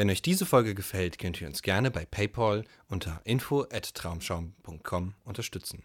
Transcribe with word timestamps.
Wenn 0.00 0.08
euch 0.08 0.22
diese 0.22 0.46
Folge 0.46 0.74
gefällt, 0.74 1.18
könnt 1.18 1.42
ihr 1.42 1.46
uns 1.46 1.60
gerne 1.60 1.90
bei 1.90 2.06
PayPal 2.06 2.64
unter 2.88 3.20
info@traumschaum.com 3.24 5.12
unterstützen. 5.24 5.84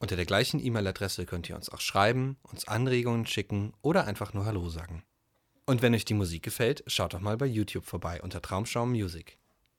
Unter 0.00 0.16
der 0.16 0.24
gleichen 0.24 0.58
E-Mail-Adresse 0.58 1.24
könnt 1.24 1.48
ihr 1.48 1.54
uns 1.54 1.68
auch 1.68 1.80
schreiben, 1.80 2.36
uns 2.42 2.66
Anregungen 2.66 3.24
schicken 3.24 3.74
oder 3.80 4.08
einfach 4.08 4.34
nur 4.34 4.44
Hallo 4.44 4.68
sagen. 4.70 5.04
Und 5.66 5.82
wenn 5.82 5.94
euch 5.94 6.04
die 6.04 6.14
Musik 6.14 6.42
gefällt, 6.42 6.82
schaut 6.88 7.14
doch 7.14 7.20
mal 7.20 7.36
bei 7.36 7.46
YouTube 7.46 7.84
vorbei 7.84 8.20
unter 8.20 8.42
Traumschaum 8.42 8.90
Music. 8.90 9.38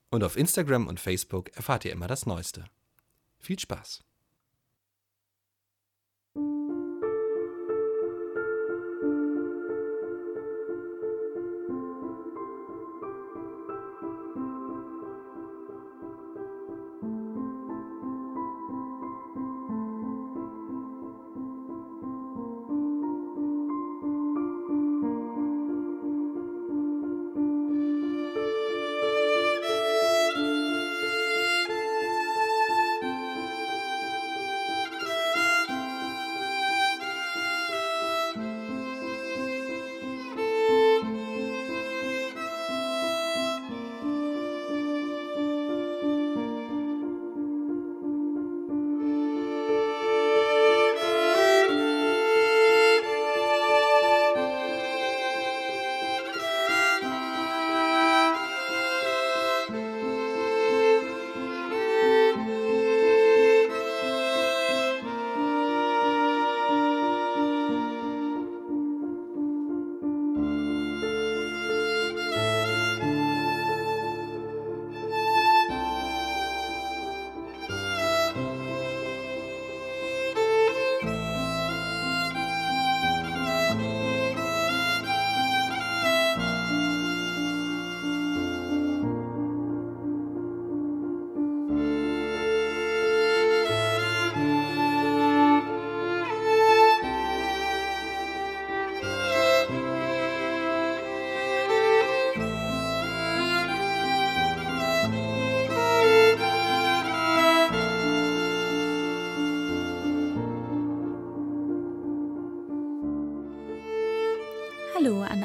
Und 0.10 0.24
auf 0.24 0.38
Instagram 0.38 0.88
und 0.88 1.02
Facebook 1.02 1.54
erfahrt 1.58 1.84
ihr 1.84 1.92
immer 1.92 2.08
das 2.08 2.26
Neueste. 2.26 2.64
Viel 3.40 3.60
Spaß! 3.60 4.06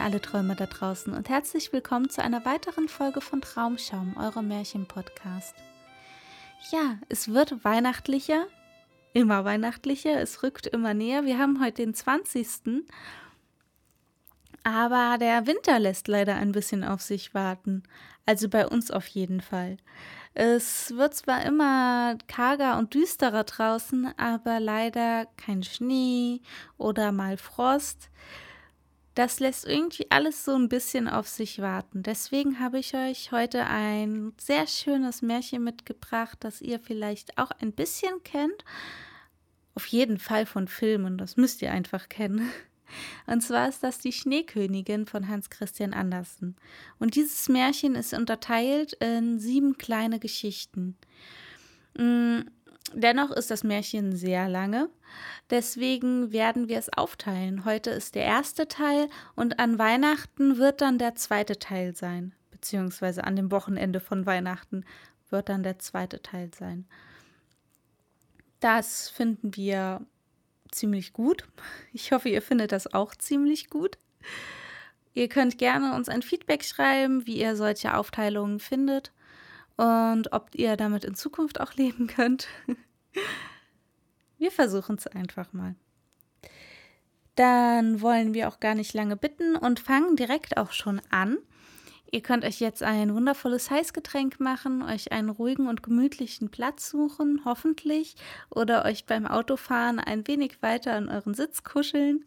Alle 0.09 0.23
Träumer 0.23 0.55
da 0.55 0.65
draußen 0.65 1.13
und 1.13 1.29
herzlich 1.29 1.71
willkommen 1.71 2.09
zu 2.09 2.23
einer 2.23 2.47
weiteren 2.47 2.89
Folge 2.89 3.21
von 3.21 3.43
Traumschaum, 3.43 4.17
eurem 4.17 4.49
Märchen-Podcast. 4.49 5.55
Ja, 6.73 6.97
es 7.11 7.35
wird 7.35 7.63
weihnachtlicher, 7.63 8.47
immer 9.13 9.45
weihnachtlicher, 9.45 10.19
es 10.19 10.43
rückt 10.43 10.67
immer 10.67 10.95
näher. 10.95 11.27
Wir 11.27 11.37
haben 11.37 11.63
heute 11.63 11.83
den 11.83 11.93
20. 11.93 12.87
Aber 14.65 15.19
der 15.19 15.47
Winter 15.47 15.79
lässt 15.79 16.09
leider 16.09 16.37
ein 16.37 16.53
bisschen 16.53 16.85
auf 16.85 17.03
sich 17.03 17.35
warten. 17.35 17.83
Also 18.25 18.49
bei 18.49 18.67
uns 18.67 18.91
auf 18.91 19.07
jeden 19.09 19.43
Fall. 19.43 19.77
Es 20.33 20.97
wird 20.97 21.17
zwar 21.17 21.45
immer 21.45 22.17
karger 22.29 22.79
und 22.79 22.95
düsterer 22.95 23.45
draußen, 23.45 24.15
aber 24.17 24.59
leider 24.59 25.27
kein 25.37 25.63
Schnee 25.63 26.41
oder 26.79 27.13
mal 27.13 27.37
Frost 27.37 28.09
das 29.19 29.41
lässt 29.41 29.67
irgendwie 29.67 30.07
alles 30.11 30.45
so 30.45 30.55
ein 30.55 30.69
bisschen 30.69 31.09
auf 31.09 31.27
sich 31.27 31.61
warten. 31.61 32.05
Deswegen 32.05 32.61
habe 32.61 32.79
ich 32.79 32.95
euch 32.95 33.33
heute 33.33 33.67
ein 33.67 34.33
sehr 34.41 34.69
schönes 34.69 35.23
Märchen 35.23 35.65
mitgebracht, 35.65 36.39
das 36.39 36.63
ihr 36.63 36.79
vielleicht 36.79 37.37
auch 37.37 37.51
ein 37.51 37.73
bisschen 37.73 38.23
kennt. 38.23 38.65
Auf 39.75 39.87
jeden 39.87 40.21
Fall 40.21 40.47
von 40.47 40.69
Filmen, 40.69 41.19
das 41.19 41.37
müsst 41.37 41.63
ihr 41.63 41.73
einfach 41.73 42.09
kennen. 42.09 42.49
Und 43.27 43.41
zwar 43.41 43.69
ist 43.69 43.83
das 43.83 43.99
die 43.99 44.13
Schneekönigin 44.13 45.05
von 45.05 45.27
Hans 45.27 45.51
Christian 45.51 45.95
Andersen. 45.95 46.55
Und 47.01 47.17
dieses 47.17 47.49
Märchen 47.49 47.97
ist 47.97 48.15
unterteilt 48.15 48.93
in 48.95 49.41
sieben 49.41 49.79
kleine 49.79 50.21
Geschichten. 50.21 50.97
Mm, 51.99 52.43
Dennoch 52.95 53.31
ist 53.31 53.51
das 53.51 53.65
Märchen 53.65 54.17
sehr 54.17 54.49
lange. 54.49 54.89
Deswegen 55.51 56.33
werden 56.33 56.69
wir 56.69 56.79
es 56.79 56.93
aufteilen. 56.93 57.65
Heute 57.65 57.91
ist 57.91 58.15
der 58.15 58.25
erste 58.25 58.69
Teil 58.69 59.09
und 59.35 59.59
an 59.59 59.79
Weihnachten 59.79 60.59
wird 60.59 60.81
dann 60.81 60.99
der 60.99 61.15
zweite 61.15 61.59
Teil 61.59 61.95
sein. 61.95 62.35
Beziehungsweise 62.51 63.25
an 63.25 63.37
dem 63.37 63.51
Wochenende 63.51 64.01
von 64.01 64.27
Weihnachten 64.27 64.85
wird 65.31 65.49
dann 65.49 65.63
der 65.63 65.79
zweite 65.79 66.23
Teil 66.23 66.51
sein. 66.55 66.87
Das 68.61 69.09
finden 69.11 69.55
wir 69.55 70.05
ziemlich 70.71 71.13
gut. 71.13 71.45
Ich 71.93 72.13
hoffe, 72.13 72.29
ihr 72.29 72.43
findet 72.43 72.73
das 72.73 72.93
auch 72.93 73.15
ziemlich 73.15 73.71
gut. 73.71 73.99
Ihr 75.15 75.29
könnt 75.29 75.59
gerne 75.59 75.95
uns 75.95 76.09
ein 76.09 76.23
Feedback 76.23 76.65
schreiben, 76.65 77.27
wie 77.27 77.39
ihr 77.39 77.57
solche 77.57 77.97
Aufteilungen 77.97 78.61
findet 78.61 79.13
und 79.79 80.33
ob 80.33 80.55
ihr 80.55 80.77
damit 80.77 81.05
in 81.05 81.15
Zukunft 81.15 81.61
auch 81.61 81.75
leben 81.75 82.09
könnt. 82.09 82.49
Wir 84.37 84.51
versuchen 84.51 84.97
es 84.97 85.07
einfach 85.07 85.53
mal. 85.53 85.75
Dann 87.37 88.01
wollen 88.01 88.35
wir 88.35 88.49
auch 88.49 88.59
gar 88.59 88.75
nicht 88.75 88.93
lange 88.95 89.17
bitten 89.17 89.57
und 89.57 89.79
fangen 89.79 90.17
direkt 90.17 90.57
auch 90.57 90.73
schon 90.73 91.01
an. 91.11 91.39
Ihr 92.11 92.23
könnt 92.23 92.45
euch 92.45 92.59
jetzt 92.59 92.83
ein 92.83 93.15
wundervolles 93.15 93.71
Heißgetränk 93.71 94.41
machen, 94.41 94.83
euch 94.83 95.13
einen 95.13 95.29
ruhigen 95.29 95.69
und 95.69 95.83
gemütlichen 95.83 96.51
Platz 96.51 96.91
suchen, 96.91 97.43
hoffentlich, 97.45 98.17
oder 98.51 98.85
euch 98.85 99.07
beim 99.07 99.27
Autofahren 99.27 100.01
ein 100.01 100.27
wenig 100.27 100.61
weiter 100.63 100.95
an 100.95 101.09
euren 101.09 101.35
Sitz 101.35 101.63
kuscheln. 101.63 102.25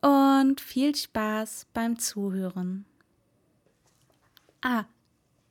Und 0.00 0.60
viel 0.60 0.96
Spaß 0.96 1.66
beim 1.72 1.98
Zuhören. 1.98 2.86
Ah, 4.62 4.84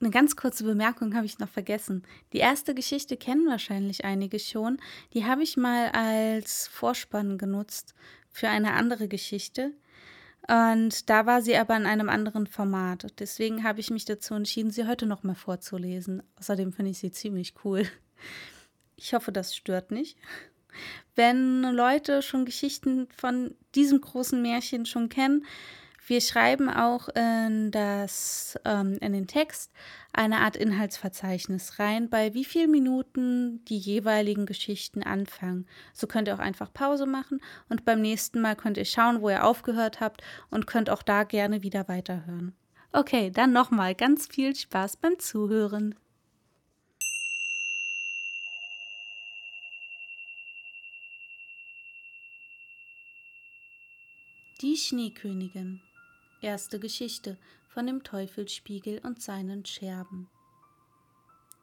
eine 0.03 0.11
ganz 0.11 0.35
kurze 0.35 0.63
Bemerkung 0.63 1.15
habe 1.15 1.25
ich 1.25 1.39
noch 1.39 1.49
vergessen. 1.49 2.03
Die 2.33 2.39
erste 2.39 2.75
Geschichte 2.75 3.17
kennen 3.17 3.47
wahrscheinlich 3.47 4.03
einige 4.03 4.37
schon. 4.37 4.77
Die 5.13 5.25
habe 5.25 5.43
ich 5.43 5.57
mal 5.57 5.89
als 5.91 6.67
Vorspann 6.67 7.37
genutzt 7.37 7.95
für 8.29 8.49
eine 8.49 8.73
andere 8.73 9.07
Geschichte. 9.07 9.71
Und 10.47 11.09
da 11.09 11.25
war 11.25 11.41
sie 11.41 11.55
aber 11.55 11.77
in 11.77 11.85
einem 11.85 12.09
anderen 12.09 12.47
Format. 12.47 13.07
Deswegen 13.19 13.63
habe 13.63 13.79
ich 13.79 13.89
mich 13.91 14.03
dazu 14.03 14.33
entschieden, 14.33 14.71
sie 14.71 14.87
heute 14.87 15.05
noch 15.05 15.23
mal 15.23 15.35
vorzulesen. 15.35 16.21
Außerdem 16.37 16.73
finde 16.73 16.91
ich 16.91 16.99
sie 16.99 17.11
ziemlich 17.11 17.53
cool. 17.63 17.87
Ich 18.95 19.13
hoffe, 19.13 19.31
das 19.31 19.55
stört 19.55 19.91
nicht. 19.91 20.17
Wenn 21.15 21.61
Leute 21.61 22.21
schon 22.21 22.45
Geschichten 22.45 23.07
von 23.15 23.55
diesem 23.75 24.01
großen 24.01 24.41
Märchen 24.41 24.85
schon 24.85 25.09
kennen, 25.09 25.45
wir 26.05 26.21
schreiben 26.21 26.69
auch 26.69 27.07
in, 27.09 27.71
das, 27.71 28.59
ähm, 28.65 28.97
in 28.99 29.13
den 29.13 29.27
Text 29.27 29.71
eine 30.11 30.39
Art 30.39 30.55
Inhaltsverzeichnis 30.55 31.79
rein, 31.79 32.09
bei 32.09 32.33
wie 32.33 32.45
vielen 32.45 32.71
Minuten 32.71 33.63
die 33.65 33.77
jeweiligen 33.77 34.45
Geschichten 34.45 35.01
anfangen. 35.01 35.65
So 35.93 36.07
könnt 36.07 36.27
ihr 36.27 36.35
auch 36.35 36.39
einfach 36.39 36.73
Pause 36.73 37.05
machen 37.05 37.41
und 37.69 37.85
beim 37.85 38.01
nächsten 38.01 38.41
Mal 38.41 38.55
könnt 38.55 38.77
ihr 38.77 38.85
schauen, 38.85 39.21
wo 39.21 39.29
ihr 39.29 39.45
aufgehört 39.45 40.01
habt 40.01 40.21
und 40.49 40.67
könnt 40.67 40.89
auch 40.89 41.03
da 41.03 41.23
gerne 41.23 41.63
wieder 41.63 41.87
weiterhören. 41.87 42.53
Okay, 42.91 43.31
dann 43.31 43.53
nochmal 43.53 43.95
ganz 43.95 44.27
viel 44.27 44.55
Spaß 44.55 44.97
beim 44.97 45.17
Zuhören. 45.19 45.95
Die 54.61 54.77
Schneekönigin 54.77 55.81
Erste 56.43 56.77
Geschichte 56.77 57.37
von 57.69 57.87
dem 57.87 58.03
Teufelsspiegel 58.03 58.99
und 58.99 59.21
seinen 59.21 59.63
Scherben. 59.63 60.27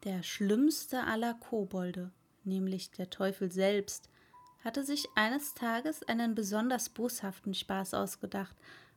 Der 0.05 0.23
schlimmste 0.23 1.05
aller 1.05 1.35
Kobolde, 1.35 2.11
nämlich 2.45 2.91
der 2.91 3.11
Teufel 3.11 3.53
selbst, 3.53 4.09
hatte 4.65 4.83
sich 4.83 5.07
eines 5.15 5.53
Tages 5.53 6.03
einen 6.05 6.35
besonders 6.35 6.89
boshaften 6.89 7.53
Spaß 7.53 7.93
ausgedacht 7.93 8.57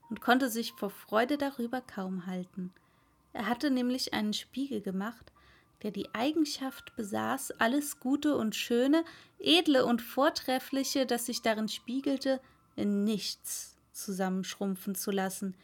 und 0.09 0.21
konnte 0.21 0.49
sich 0.49 0.71
vor 0.71 0.89
Freude 0.89 1.37
darüber 1.37 1.81
kaum 1.81 2.27
halten. 2.27 2.71
Er 3.33 3.49
hatte 3.49 3.69
nämlich 3.69 4.13
einen 4.13 4.33
Spiegel 4.33 4.79
gemacht, 4.79 5.33
der 5.81 5.91
die 5.91 6.15
Eigenschaft 6.15 6.95
besaß, 6.95 7.59
alles 7.59 7.99
Gute 7.99 8.37
und 8.37 8.55
Schöne, 8.55 9.03
Edle 9.37 9.85
und 9.85 10.01
Vortreffliche, 10.01 11.05
das 11.05 11.25
sich 11.25 11.41
darin 11.41 11.67
spiegelte, 11.67 12.39
in 12.77 13.03
nichts 13.03 13.75
zusammenschrumpfen 13.91 14.95
zu 14.95 15.11
lassen, 15.11 15.55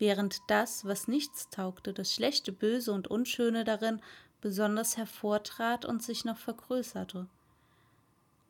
während 0.00 0.40
das, 0.48 0.84
was 0.84 1.06
nichts 1.06 1.50
taugte, 1.50 1.92
das 1.92 2.12
Schlechte, 2.12 2.50
Böse 2.50 2.92
und 2.92 3.08
Unschöne 3.08 3.62
darin, 3.62 4.00
besonders 4.40 4.96
hervortrat 4.96 5.84
und 5.84 6.02
sich 6.02 6.24
noch 6.24 6.38
vergrößerte. 6.38 7.26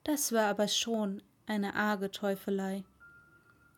Das 0.03 0.31
war 0.31 0.47
aber 0.47 0.67
schon 0.67 1.21
eine 1.45 1.75
arge 1.75 2.09
Teufelei. 2.09 2.83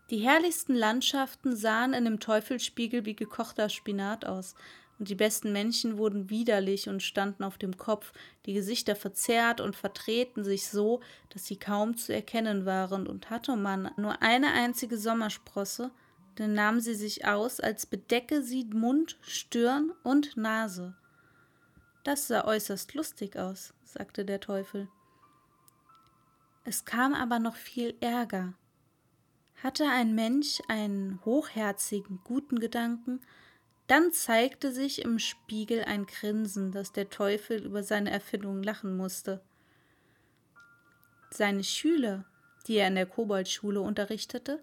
Die 0.10 0.20
herrlichsten 0.20 0.76
Landschaften 0.76 1.56
sahen 1.56 1.94
in 1.94 2.06
dem 2.06 2.20
Teufelsspiegel 2.20 3.06
wie 3.06 3.16
gekochter 3.16 3.68
Spinat 3.68 4.26
aus, 4.26 4.56
und 5.00 5.10
die 5.10 5.16
besten 5.16 5.52
Menschen 5.52 5.98
wurden 5.98 6.30
widerlich 6.30 6.88
und 6.88 7.02
standen 7.02 7.44
auf 7.44 7.58
dem 7.58 7.78
Kopf, 7.78 8.14
die 8.46 8.54
Gesichter 8.54 8.96
verzerrt 8.96 9.60
und 9.60 9.76
vertreten 9.76 10.44
sich 10.44 10.68
so, 10.70 11.02
dass 11.30 11.48
sie 11.48 11.58
kaum 11.58 11.98
zu 11.98 12.14
erkennen 12.14 12.66
waren, 12.66 13.08
und 13.08 13.32
hatte 13.32 13.56
man 13.56 13.90
nur 13.98 14.22
eine 14.22 14.54
einzige 14.54 14.98
Sommersprosse, 14.98 15.90
dann 16.36 16.54
nahm 16.54 16.80
sie 16.80 16.96
sich 16.96 17.26
aus, 17.26 17.60
als 17.60 17.86
bedecke 17.86 18.42
sie 18.42 18.66
Mund, 18.66 19.18
Stirn 19.22 19.92
und 20.04 20.36
Nase. 20.38 20.96
Das 22.04 22.28
sah 22.28 22.46
äußerst 22.46 22.94
lustig 22.96 23.38
aus, 23.38 23.74
sagte 23.84 24.26
der 24.26 24.40
Teufel. 24.40 24.88
Es 26.66 26.86
kam 26.86 27.14
aber 27.14 27.40
noch 27.40 27.56
viel 27.56 27.96
Ärger. 28.02 28.54
Hatte 29.62 29.88
ein 29.88 30.16
Mensch 30.16 30.62
einen 30.68 31.24
hochherzigen, 31.24 32.20
guten 32.24 32.60
Gedanken, 32.60 33.22
dann 33.88 34.12
zeigte 34.12 34.72
sich 34.72 35.02
im 35.02 35.20
Spiegel 35.20 35.84
ein 35.84 36.06
Grinsen, 36.06 36.72
dass 36.72 36.94
der 36.94 37.10
Teufel 37.10 37.64
über 37.66 37.84
seine 37.84 38.12
Erfindung 38.12 38.64
lachen 38.64 38.96
musste. 38.96 39.42
Seine 41.32 41.64
Schüler, 41.64 42.26
die 42.68 42.76
er 42.76 42.88
in 42.88 42.96
der 42.96 43.06
Koboldschule 43.06 43.82
unterrichtete, 43.82 44.62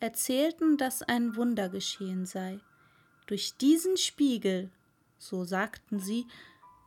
erzählten, 0.00 0.76
dass 0.76 1.02
ein 1.02 1.36
Wunder 1.36 1.68
geschehen 1.68 2.26
sei. 2.26 2.58
Durch 3.26 3.56
diesen 3.56 3.96
Spiegel, 3.96 4.70
so 5.18 5.44
sagten 5.44 5.98
sie, 5.98 6.26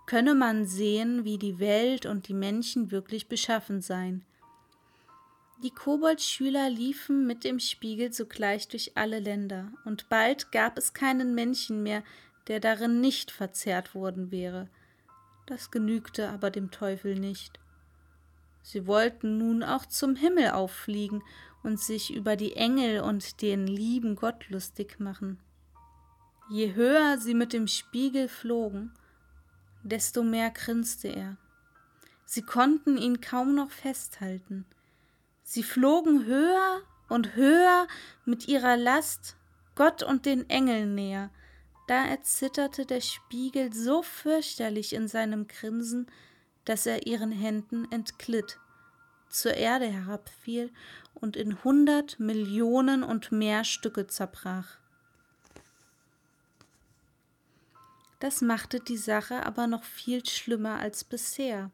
könne 0.06 0.35
man 0.35 0.65
sehen, 0.65 1.25
wie 1.25 1.38
die 1.38 1.59
Welt 1.59 2.06
und 2.06 2.27
die 2.27 2.33
Menschen 2.33 2.91
wirklich 2.91 3.27
beschaffen 3.27 3.81
seien. 3.81 4.23
Die 5.61 5.71
Koboldschüler 5.71 6.69
liefen 6.69 7.27
mit 7.27 7.44
dem 7.44 7.59
Spiegel 7.59 8.13
sogleich 8.13 8.69
durch 8.69 8.95
alle 8.95 9.19
Länder, 9.19 9.73
und 9.83 10.07
bald 10.07 10.51
gab 10.53 10.77
es 10.77 10.94
keinen 10.94 11.35
Menschen 11.35 11.83
mehr, 11.83 12.01
der 12.47 12.62
darin 12.62 13.01
nicht 13.01 13.29
verzehrt 13.29 13.94
worden 13.94 14.31
wäre. 14.31 14.69
Das 15.47 15.69
genügte 15.69 16.29
aber 16.29 16.50
dem 16.50 16.71
Teufel 16.71 17.19
nicht. 17.19 17.59
Sie 18.63 18.88
wollten 18.88 19.38
nun 19.38 19.63
auch 19.63 19.85
zum 19.85 20.15
Himmel 20.15 20.51
auffliegen 20.51 21.23
und 21.63 21.79
sich 21.79 22.13
über 22.13 22.35
die 22.35 22.56
Engel 22.56 23.01
und 23.01 23.41
den 23.41 23.67
lieben 23.67 24.15
Gott 24.15 24.50
lustig 24.50 25.00
machen. 25.00 25.39
Je 26.50 26.73
höher 26.73 27.17
sie 27.17 27.33
mit 27.33 27.53
dem 27.53 27.67
Spiegel 27.67 28.27
flogen, 28.27 28.91
desto 29.83 30.23
mehr 30.23 30.50
grinste 30.51 31.09
er. 31.09 31.38
Sie 32.25 32.41
konnten 32.41 32.97
ihn 32.97 33.21
kaum 33.21 33.56
noch 33.56 33.71
festhalten. 33.71 34.65
Sie 35.44 35.63
flogen 35.63 36.25
höher 36.25 36.81
und 37.07 37.35
höher 37.35 37.88
mit 38.25 38.47
ihrer 38.47 38.77
Last 38.77 39.35
Gott 39.75 40.03
und 40.03 40.25
den 40.25 40.50
Engeln 40.50 40.94
näher. 40.95 41.31
Da 41.88 42.05
erzitterte 42.05 42.85
der 42.85 43.01
Spiegel 43.01 43.73
so 43.73 44.03
fürchterlich 44.03 44.94
in 44.94 45.07
seinem 45.07 45.47
Grinsen, 45.47 46.05
dass 46.65 46.85
er 46.85 47.07
ihren 47.07 47.31
Händen 47.31 47.91
entglitt, 47.91 48.59
zur 49.29 49.53
Erde 49.53 49.85
herabfiel 49.85 50.71
und 51.13 51.35
in 51.35 51.63
hundert 51.63 52.19
Millionen 52.19 53.03
und 53.03 53.31
mehr 53.31 53.63
Stücke 53.63 54.07
zerbrach. 54.07 54.77
Das 58.19 58.41
machte 58.41 58.79
die 58.79 58.97
Sache 58.97 59.45
aber 59.45 59.67
noch 59.67 59.83
viel 59.83 60.25
schlimmer 60.25 60.79
als 60.79 61.03
bisher. 61.03 61.71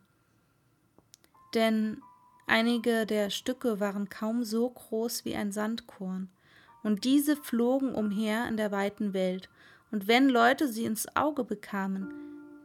Denn 1.55 2.01
einige 2.45 3.05
der 3.05 3.29
Stücke 3.31 3.79
waren 3.79 4.09
kaum 4.09 4.43
so 4.43 4.69
groß 4.69 5.25
wie 5.25 5.35
ein 5.35 5.51
Sandkorn, 5.51 6.29
und 6.83 7.03
diese 7.03 7.35
flogen 7.35 7.95
umher 7.95 8.47
in 8.47 8.57
der 8.57 8.71
weiten 8.71 9.13
Welt, 9.13 9.49
und 9.91 10.07
wenn 10.07 10.29
Leute 10.29 10.67
sie 10.67 10.85
ins 10.85 11.15
Auge 11.15 11.43
bekamen, 11.43 12.13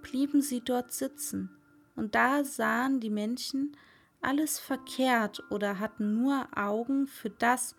blieben 0.03 0.43
sie 0.43 0.61
dort 0.61 0.93
sitzen, 0.93 1.51
und 1.97 2.15
da 2.15 2.45
sahen 2.45 3.01
die 3.01 3.09
Menschen 3.09 3.77
alles 4.23 4.59
verkehrt 4.59 5.43
oder 5.51 5.79
hatten 5.79 6.23
nur 6.23 6.47
Augen 6.57 7.07
für 7.07 7.31
das, 7.31 7.75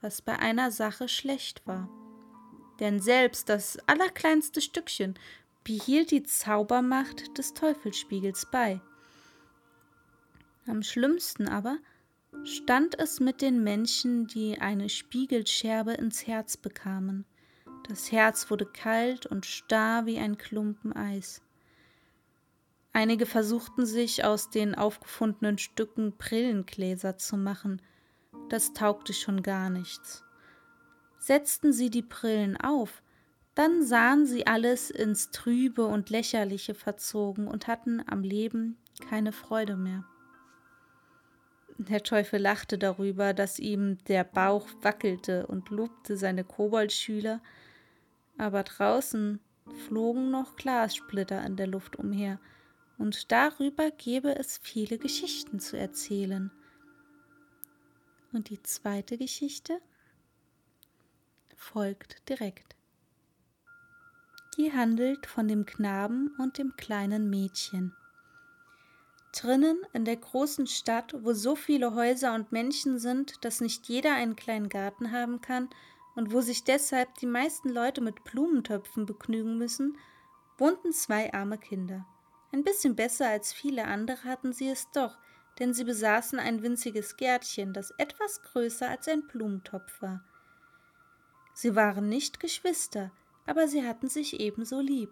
was 0.00 0.22
bei 0.22 0.38
einer 0.38 0.70
Sache 0.70 1.08
schlecht 1.08 1.66
war. 1.66 1.88
Denn 2.80 3.00
selbst 3.00 3.48
das 3.48 3.78
allerkleinste 3.86 4.60
Stückchen 4.60 5.14
behielt 5.62 6.10
die 6.10 6.22
Zaubermacht 6.22 7.38
des 7.38 7.54
Teufelsspiegels 7.54 8.46
bei. 8.50 8.80
Am 10.66 10.82
schlimmsten 10.82 11.48
aber 11.48 11.78
stand 12.44 12.98
es 12.98 13.20
mit 13.20 13.40
den 13.40 13.62
Menschen, 13.62 14.26
die 14.26 14.58
eine 14.60 14.88
Spiegelscherbe 14.88 15.92
ins 15.92 16.26
Herz 16.26 16.56
bekamen. 16.56 17.24
Das 17.88 18.12
Herz 18.12 18.50
wurde 18.50 18.66
kalt 18.66 19.26
und 19.26 19.46
starr 19.46 20.06
wie 20.06 20.18
ein 20.18 20.38
Klumpen 20.38 20.94
Eis. 20.94 21.42
Einige 22.96 23.26
versuchten 23.26 23.86
sich 23.86 24.24
aus 24.24 24.50
den 24.50 24.76
aufgefundenen 24.76 25.58
Stücken 25.58 26.16
Brillengläser 26.16 27.18
zu 27.18 27.36
machen. 27.36 27.82
Das 28.48 28.72
taugte 28.72 29.12
schon 29.12 29.42
gar 29.42 29.68
nichts. 29.68 30.24
Setzten 31.18 31.72
sie 31.72 31.90
die 31.90 32.02
Brillen 32.02 32.56
auf, 32.56 33.02
dann 33.56 33.82
sahen 33.84 34.26
sie 34.26 34.46
alles 34.46 34.90
ins 34.90 35.32
Trübe 35.32 35.86
und 35.86 36.08
Lächerliche 36.08 36.74
verzogen 36.74 37.48
und 37.48 37.66
hatten 37.66 38.00
am 38.06 38.22
Leben 38.22 38.78
keine 39.08 39.32
Freude 39.32 39.74
mehr. 39.76 40.04
Der 41.78 42.04
Teufel 42.04 42.40
lachte 42.40 42.78
darüber, 42.78 43.34
dass 43.34 43.58
ihm 43.58 43.98
der 44.04 44.22
Bauch 44.22 44.68
wackelte 44.82 45.48
und 45.48 45.70
lobte 45.70 46.16
seine 46.16 46.44
Koboldschüler, 46.44 47.40
aber 48.38 48.62
draußen 48.62 49.40
flogen 49.88 50.30
noch 50.30 50.54
Glassplitter 50.54 51.44
in 51.44 51.56
der 51.56 51.66
Luft 51.66 51.96
umher, 51.96 52.38
und 52.98 53.32
darüber 53.32 53.90
gebe 53.90 54.36
es 54.36 54.58
viele 54.58 54.98
Geschichten 54.98 55.60
zu 55.60 55.78
erzählen. 55.78 56.50
Und 58.32 58.50
die 58.50 58.62
zweite 58.62 59.16
Geschichte 59.18 59.80
folgt 61.56 62.28
direkt. 62.28 62.74
Die 64.56 64.72
handelt 64.72 65.26
von 65.26 65.48
dem 65.48 65.66
Knaben 65.66 66.34
und 66.38 66.58
dem 66.58 66.76
kleinen 66.76 67.28
Mädchen. 67.30 67.94
Drinnen 69.32 69.78
in 69.92 70.04
der 70.04 70.16
großen 70.16 70.68
Stadt, 70.68 71.14
wo 71.24 71.32
so 71.32 71.56
viele 71.56 71.94
Häuser 71.94 72.34
und 72.34 72.52
Menschen 72.52 73.00
sind, 73.00 73.44
dass 73.44 73.60
nicht 73.60 73.86
jeder 73.88 74.14
einen 74.14 74.36
kleinen 74.36 74.68
Garten 74.68 75.10
haben 75.10 75.40
kann 75.40 75.68
und 76.14 76.32
wo 76.32 76.40
sich 76.40 76.62
deshalb 76.62 77.12
die 77.16 77.26
meisten 77.26 77.68
Leute 77.68 78.00
mit 78.00 78.22
Blumentöpfen 78.22 79.06
begnügen 79.06 79.58
müssen, 79.58 79.98
wohnten 80.56 80.92
zwei 80.92 81.32
arme 81.32 81.58
Kinder. 81.58 82.06
Ein 82.54 82.62
bisschen 82.62 82.94
besser 82.94 83.28
als 83.28 83.52
viele 83.52 83.84
andere 83.84 84.22
hatten 84.22 84.52
sie 84.52 84.68
es 84.68 84.88
doch, 84.92 85.18
denn 85.58 85.74
sie 85.74 85.82
besaßen 85.82 86.38
ein 86.38 86.62
winziges 86.62 87.16
Gärtchen, 87.16 87.72
das 87.72 87.90
etwas 87.98 88.42
größer 88.42 88.88
als 88.88 89.08
ein 89.08 89.26
Blumentopf 89.26 90.00
war. 90.00 90.22
Sie 91.52 91.74
waren 91.74 92.08
nicht 92.08 92.38
Geschwister, 92.38 93.10
aber 93.44 93.66
sie 93.66 93.84
hatten 93.84 94.08
sich 94.08 94.38
ebenso 94.38 94.78
lieb, 94.78 95.10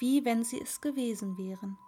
wie 0.00 0.24
wenn 0.24 0.42
sie 0.42 0.60
es 0.60 0.80
gewesen 0.80 1.38
wären. 1.38 1.78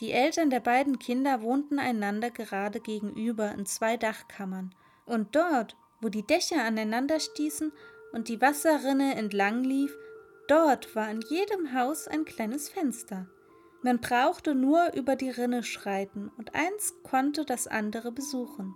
Die 0.00 0.12
Eltern 0.12 0.48
der 0.48 0.60
beiden 0.60 0.98
Kinder 0.98 1.42
wohnten 1.42 1.78
einander 1.78 2.30
gerade 2.30 2.80
gegenüber 2.80 3.52
in 3.52 3.66
zwei 3.66 3.98
Dachkammern, 3.98 4.74
und 5.04 5.36
dort, 5.36 5.76
wo 6.00 6.08
die 6.08 6.26
Dächer 6.26 6.64
aneinander 6.64 7.20
stießen 7.20 7.70
und 8.12 8.28
die 8.28 8.40
Wasserrinne 8.40 9.14
entlang 9.14 9.62
lief, 9.62 9.94
Dort 10.48 10.94
war 10.94 11.10
in 11.10 11.20
jedem 11.22 11.72
Haus 11.74 12.06
ein 12.08 12.24
kleines 12.24 12.68
Fenster. 12.68 13.28
Man 13.82 14.00
brauchte 14.00 14.54
nur 14.54 14.92
über 14.94 15.16
die 15.16 15.30
Rinne 15.30 15.62
schreiten, 15.62 16.30
und 16.38 16.54
eins 16.54 16.94
konnte 17.02 17.44
das 17.44 17.66
andere 17.66 18.12
besuchen. 18.12 18.74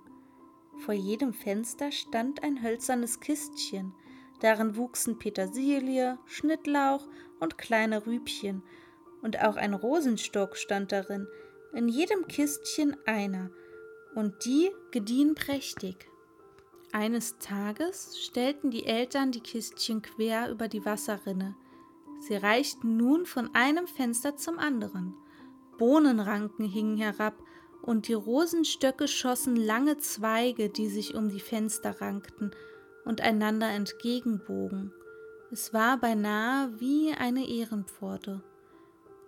Vor 0.84 0.94
jedem 0.94 1.32
Fenster 1.32 1.92
stand 1.92 2.42
ein 2.42 2.62
hölzernes 2.62 3.20
Kistchen, 3.20 3.94
Darin 4.40 4.74
wuchsen 4.76 5.18
Petersilie, 5.18 6.18
Schnittlauch 6.24 7.06
und 7.40 7.58
kleine 7.58 8.06
Rübchen, 8.06 8.62
und 9.22 9.42
auch 9.42 9.56
ein 9.56 9.74
Rosenstock 9.74 10.56
stand 10.56 10.92
darin, 10.92 11.28
in 11.74 11.88
jedem 11.88 12.26
Kistchen 12.26 12.96
einer, 13.04 13.50
und 14.14 14.44
die 14.46 14.70
gediehen 14.90 15.34
prächtig. 15.34 16.09
Eines 16.92 17.38
Tages 17.38 18.18
stellten 18.18 18.70
die 18.70 18.84
Eltern 18.84 19.30
die 19.30 19.40
Kistchen 19.40 20.02
quer 20.02 20.50
über 20.50 20.66
die 20.66 20.84
Wasserrinne. 20.84 21.54
Sie 22.20 22.34
reichten 22.34 22.96
nun 22.96 23.26
von 23.26 23.54
einem 23.54 23.86
Fenster 23.86 24.36
zum 24.36 24.58
anderen. 24.58 25.14
Bohnenranken 25.78 26.64
hingen 26.64 26.96
herab, 26.96 27.34
und 27.82 28.08
die 28.08 28.14
Rosenstöcke 28.14 29.08
schossen 29.08 29.56
lange 29.56 29.96
Zweige, 29.98 30.68
die 30.68 30.88
sich 30.88 31.14
um 31.14 31.30
die 31.30 31.40
Fenster 31.40 32.00
rankten 32.00 32.50
und 33.04 33.22
einander 33.22 33.70
entgegenbogen. 33.70 34.92
Es 35.50 35.72
war 35.72 35.96
beinahe 35.96 36.78
wie 36.78 37.12
eine 37.12 37.48
Ehrenpforte. 37.48 38.42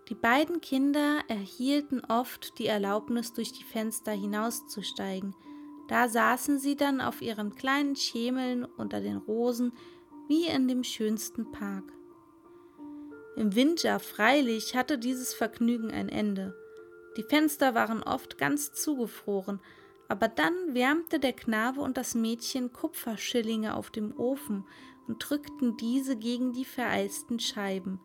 Die 0.09 0.14
beiden 0.14 0.61
Kinder 0.61 1.21
erhielten 1.28 2.02
oft 2.07 2.59
die 2.59 2.66
Erlaubnis, 2.66 3.33
durch 3.33 3.52
die 3.52 3.64
Fenster 3.64 4.12
hinauszusteigen. 4.12 5.35
Da 5.92 6.08
saßen 6.08 6.58
sie 6.58 6.75
dann 6.75 7.02
auf 7.02 7.20
ihren 7.20 7.54
kleinen 7.54 7.96
Schemeln 7.96 8.64
unter 8.64 9.02
den 9.02 9.18
Rosen 9.18 9.75
wie 10.26 10.46
in 10.46 10.66
dem 10.66 10.84
schönsten 10.84 11.52
Park. 11.52 11.84
Im 13.37 13.54
Winter 13.54 14.00
freilich 14.00 14.75
hatte 14.75 14.96
dieses 14.96 15.34
Vergnügen 15.34 15.90
ein 15.90 16.08
Ende. 16.08 16.56
Die 17.18 17.22
Fenster 17.22 17.75
waren 17.75 18.02
oft 18.02 18.38
ganz 18.38 18.72
zugefroren, 18.72 19.61
aber 20.08 20.28
dann 20.28 20.54
wärmte 20.72 21.20
der 21.20 21.34
Knabe 21.34 21.82
und 21.82 21.99
das 21.99 22.14
Mädchen 22.14 22.72
Kupferschillinge 22.72 23.76
auf 23.76 23.90
dem 23.90 24.18
Ofen 24.18 24.64
und 25.08 25.18
drückten 25.18 25.76
diese 25.76 26.16
gegen 26.16 26.54
die 26.54 26.64
vereisten 26.64 27.38
Scheiben. 27.38 28.00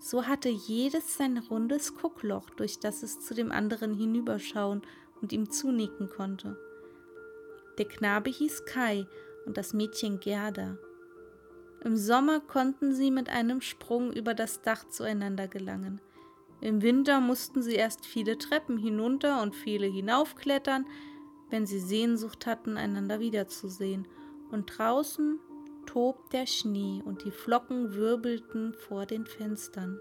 So 0.00 0.26
hatte 0.26 0.48
jedes 0.48 1.16
sein 1.16 1.38
rundes 1.38 1.94
Guckloch, 1.94 2.50
durch 2.50 2.80
das 2.80 3.04
es 3.04 3.20
zu 3.20 3.34
dem 3.34 3.52
anderen 3.52 3.94
hinüberschauen 3.94 4.82
und 5.22 5.32
ihm 5.32 5.48
zunicken 5.48 6.08
konnte. 6.08 6.58
Der 7.80 7.88
Knabe 7.88 8.28
hieß 8.28 8.66
Kai 8.66 9.06
und 9.46 9.56
das 9.56 9.72
Mädchen 9.72 10.20
Gerda. 10.20 10.76
Im 11.82 11.96
Sommer 11.96 12.40
konnten 12.40 12.92
sie 12.92 13.10
mit 13.10 13.30
einem 13.30 13.62
Sprung 13.62 14.12
über 14.12 14.34
das 14.34 14.60
Dach 14.60 14.86
zueinander 14.90 15.48
gelangen. 15.48 15.98
Im 16.60 16.82
Winter 16.82 17.20
mussten 17.20 17.62
sie 17.62 17.76
erst 17.76 18.04
viele 18.04 18.36
Treppen 18.36 18.76
hinunter 18.76 19.40
und 19.40 19.56
viele 19.56 19.86
hinaufklettern, 19.86 20.84
wenn 21.48 21.64
sie 21.64 21.80
Sehnsucht 21.80 22.44
hatten, 22.44 22.76
einander 22.76 23.18
wiederzusehen. 23.18 24.06
Und 24.50 24.66
draußen 24.76 25.40
tobt 25.86 26.34
der 26.34 26.44
Schnee 26.44 27.00
und 27.02 27.24
die 27.24 27.30
Flocken 27.30 27.94
wirbelten 27.94 28.74
vor 28.74 29.06
den 29.06 29.24
Fenstern. 29.24 29.98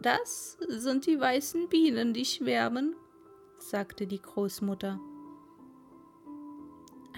Das 0.00 0.56
sind 0.66 1.04
die 1.04 1.20
weißen 1.20 1.68
Bienen, 1.68 2.14
die 2.14 2.24
schwärmen, 2.24 2.96
sagte 3.58 4.06
die 4.06 4.20
Großmutter. 4.20 5.00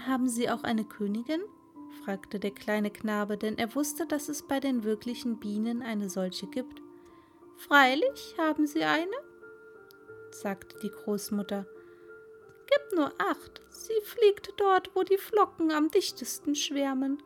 Haben 0.05 0.29
Sie 0.29 0.49
auch 0.49 0.63
eine 0.63 0.85
Königin? 0.85 1.41
fragte 2.03 2.39
der 2.39 2.51
kleine 2.51 2.91
Knabe, 2.91 3.37
denn 3.37 3.57
er 3.57 3.75
wusste, 3.75 4.05
dass 4.05 4.29
es 4.29 4.43
bei 4.43 4.59
den 4.59 4.83
wirklichen 4.83 5.39
Bienen 5.39 5.81
eine 5.81 6.09
solche 6.09 6.47
gibt. 6.47 6.81
Freilich 7.57 8.35
haben 8.37 8.67
sie 8.67 8.83
eine, 8.83 9.15
sagte 10.31 10.77
die 10.81 10.89
Großmutter. 10.89 11.67
Gib 12.67 12.97
nur 12.97 13.11
acht, 13.17 13.61
sie 13.69 13.99
fliegt 14.03 14.53
dort, 14.57 14.91
wo 14.95 15.03
die 15.03 15.17
Flocken 15.17 15.71
am 15.71 15.91
dichtesten 15.91 16.55
schwärmen. 16.55 17.21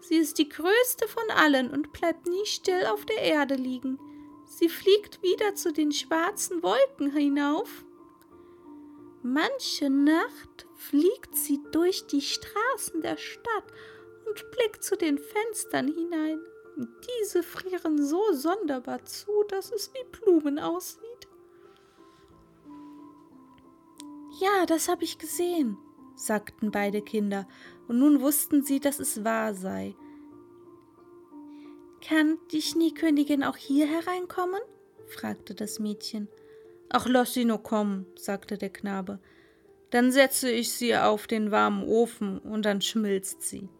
Sie 0.00 0.16
ist 0.16 0.38
die 0.38 0.48
größte 0.48 1.08
von 1.08 1.30
allen 1.34 1.70
und 1.70 1.92
bleibt 1.92 2.26
nie 2.26 2.46
still 2.46 2.86
auf 2.86 3.04
der 3.06 3.22
Erde 3.22 3.54
liegen. 3.54 3.98
Sie 4.46 4.68
fliegt 4.68 5.22
wieder 5.22 5.54
zu 5.54 5.72
den 5.72 5.92
schwarzen 5.92 6.62
Wolken 6.62 7.10
hinauf. 7.10 7.84
Manche 9.22 9.88
Nacht 9.88 10.66
fliegt 10.74 11.36
sie 11.36 11.60
durch 11.70 12.06
die 12.08 12.20
Straßen 12.20 13.02
der 13.02 13.16
Stadt 13.16 13.64
und 14.26 14.50
blickt 14.50 14.82
zu 14.82 14.96
den 14.96 15.18
Fenstern 15.18 15.86
hinein. 15.88 16.40
Diese 16.76 17.42
frieren 17.42 18.02
so 18.02 18.32
sonderbar 18.32 19.04
zu, 19.04 19.30
dass 19.48 19.70
es 19.70 19.92
wie 19.94 20.18
Blumen 20.18 20.58
aussieht. 20.58 21.28
Ja, 24.40 24.66
das 24.66 24.88
habe 24.88 25.04
ich 25.04 25.18
gesehen, 25.18 25.78
sagten 26.16 26.72
beide 26.72 27.02
Kinder, 27.02 27.46
und 27.86 27.98
nun 27.98 28.20
wussten 28.20 28.64
sie, 28.64 28.80
dass 28.80 28.98
es 28.98 29.24
wahr 29.24 29.54
sei. 29.54 29.94
Kann 32.00 32.38
die 32.50 32.62
Schneekönigin 32.62 33.44
auch 33.44 33.56
hier 33.56 33.86
hereinkommen? 33.86 34.60
fragte 35.06 35.54
das 35.54 35.78
Mädchen. 35.78 36.28
Ach, 36.94 37.06
lass 37.08 37.32
sie 37.32 37.46
nur 37.46 37.62
kommen, 37.62 38.04
sagte 38.16 38.58
der 38.58 38.68
Knabe. 38.68 39.18
Dann 39.88 40.12
setze 40.12 40.50
ich 40.50 40.72
sie 40.72 40.94
auf 40.94 41.26
den 41.26 41.50
warmen 41.50 41.88
Ofen 41.88 42.38
und 42.38 42.66
dann 42.66 42.82
schmilzt 42.82 43.40
sie. 43.42 43.70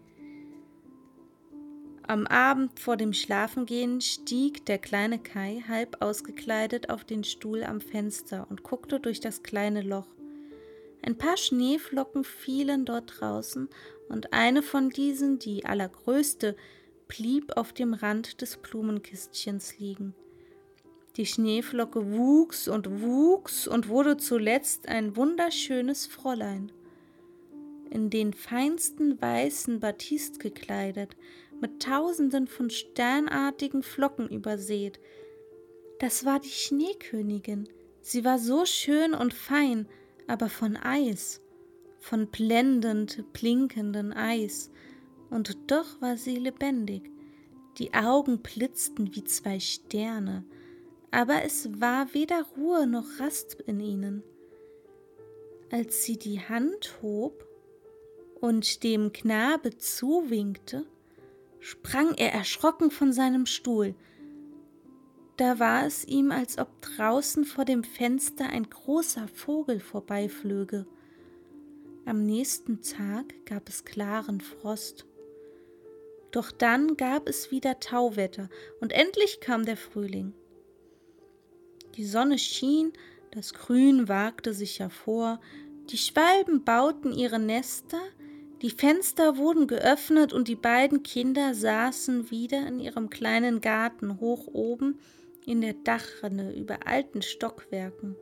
Am 2.05 2.27
Abend 2.27 2.81
vor 2.81 2.97
dem 2.97 3.13
Schlafengehen 3.13 4.01
stieg 4.01 4.65
der 4.65 4.79
kleine 4.79 5.19
Kai 5.19 5.63
halb 5.69 6.01
ausgekleidet 6.01 6.89
auf 6.89 7.05
den 7.05 7.23
Stuhl 7.23 7.63
am 7.65 7.83
Fenster 7.83 8.47
und 8.49 8.63
guckte 8.63 8.99
durch 8.99 9.21
das 9.21 9.43
kleine 9.43 9.83
Loch. 9.83 10.09
Ein 11.03 11.19
paar 11.19 11.37
Schneeflocken 11.37 12.25
fielen 12.25 12.87
dort 12.87 13.21
draußen, 13.21 13.69
und 14.09 14.33
eine 14.33 14.63
von 14.63 14.89
diesen, 14.89 15.39
die 15.39 15.67
allergrößte, 15.67 16.57
blieb 17.09 17.59
auf 17.59 17.75
dem 17.75 17.93
Rand 17.93 18.41
des 18.41 18.57
Blumenkistchens 18.57 19.79
liegen. 19.79 20.15
Die 21.17 21.27
Schneeflocke 21.27 22.13
wuchs 22.13 22.69
und 22.69 23.03
wuchs 23.03 23.69
und 23.69 23.89
wurde 23.89 24.17
zuletzt 24.17 24.89
ein 24.89 25.15
wunderschönes 25.15 26.07
Fräulein. 26.07 26.73
In 27.91 28.09
den 28.09 28.33
feinsten 28.33 29.21
weißen 29.21 29.79
Batist 29.81 30.41
gekleidet, 30.41 31.15
mit 31.61 31.83
tausenden 31.83 32.47
von 32.47 32.71
sternartigen 32.71 33.83
Flocken 33.83 34.29
übersät. 34.29 34.99
Das 35.99 36.25
war 36.25 36.41
die 36.41 36.49
Schneekönigin. 36.49 37.69
Sie 38.01 38.25
war 38.25 38.39
so 38.39 38.65
schön 38.65 39.13
und 39.13 39.35
fein, 39.35 39.87
aber 40.27 40.49
von 40.49 40.79
Eis, 40.79 41.43
von 42.01 42.27
blendend 42.29 43.23
blinkenden 43.35 44.15
Eis, 44.15 44.71
und 45.29 45.71
doch 45.71 46.01
war 46.01 46.17
sie 46.17 46.37
lebendig. 46.37 47.11
Die 47.79 47.95
Augen 47.95 48.39
blitzten 48.39 49.15
wie 49.15 49.25
zwei 49.25 49.61
Sterne, 49.61 50.45
aber 51.13 51.45
es 51.45 51.81
war 51.81 52.13
weder 52.15 52.45
Ruhe 52.57 52.87
noch 52.87 53.21
Rast 53.21 53.61
in 53.67 53.81
ihnen. 53.81 54.25
Als 55.71 56.05
sie 56.05 56.19
die 56.19 56.41
Hand 56.41 56.97
hob 57.03 57.47
und 58.41 58.83
dem 58.83 59.13
Knabe 59.13 59.77
zuwinkte, 59.77 60.87
sprang 61.61 62.15
er 62.15 62.33
erschrocken 62.33 62.91
von 62.91 63.13
seinem 63.13 63.47
Stuhl. 63.47 63.95
Da 65.37 65.59
war 65.59 65.87
es 65.87 66.07
ihm, 66.07 66.33
als 66.33 66.59
ob 66.59 66.69
draußen 66.81 67.45
vor 67.45 67.65
dem 67.67 67.85
Fenster 67.85 68.49
ein 68.49 68.69
großer 68.69 69.29
Vogel 69.29 69.81
vorbeiflöge. 69.81 70.87
Am 72.07 72.25
nächsten 72.25 72.81
Tag 72.81 73.35
gab 73.45 73.69
es 73.69 73.85
klaren 73.85 74.41
Frost. 74.41 75.07
Doch 76.31 76.51
dann 76.51 76.97
gab 76.97 77.29
es 77.29 77.51
wieder 77.51 77.81
Tauwetter 77.81 78.49
und 78.81 78.93
endlich 78.93 79.41
kam 79.41 79.67
der 79.67 79.77
Frühling. 79.77 80.33
Die 81.97 82.05
Sonne 82.07 82.39
schien, 82.39 82.93
das 83.33 83.55
Grün 83.55 84.09
wagte 84.09 84.55
sich 84.55 84.81
hervor, 84.81 85.41
die 85.91 85.99
Schwalben 85.99 86.65
bauten 86.65 87.13
ihre 87.13 87.39
Nester, 87.39 88.01
die 88.63 88.71
Fenster 88.71 89.37
wurden 89.37 89.67
geöffnet 89.67 90.33
und 90.33 90.47
die 90.47 90.57
beiden 90.57 91.03
Kinder 91.03 91.53
saßen 91.55 92.31
wieder 92.31 92.67
in 92.67 92.79
ihrem 92.79 93.11
kleinen 93.11 93.61
Garten 93.61 94.21
hoch 94.21 94.47
oben 94.47 95.01
in 95.45 95.61
der 95.61 95.75
Dachrinne 95.75 96.55
über 96.55 96.87
alten 96.87 97.23
Stockwerken. 97.23 98.15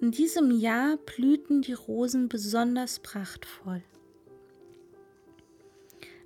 In 0.00 0.10
diesem 0.10 0.50
Jahr 0.50 0.96
blühten 0.96 1.62
die 1.62 1.74
Rosen 1.74 2.28
besonders 2.28 2.98
prachtvoll. 3.00 3.82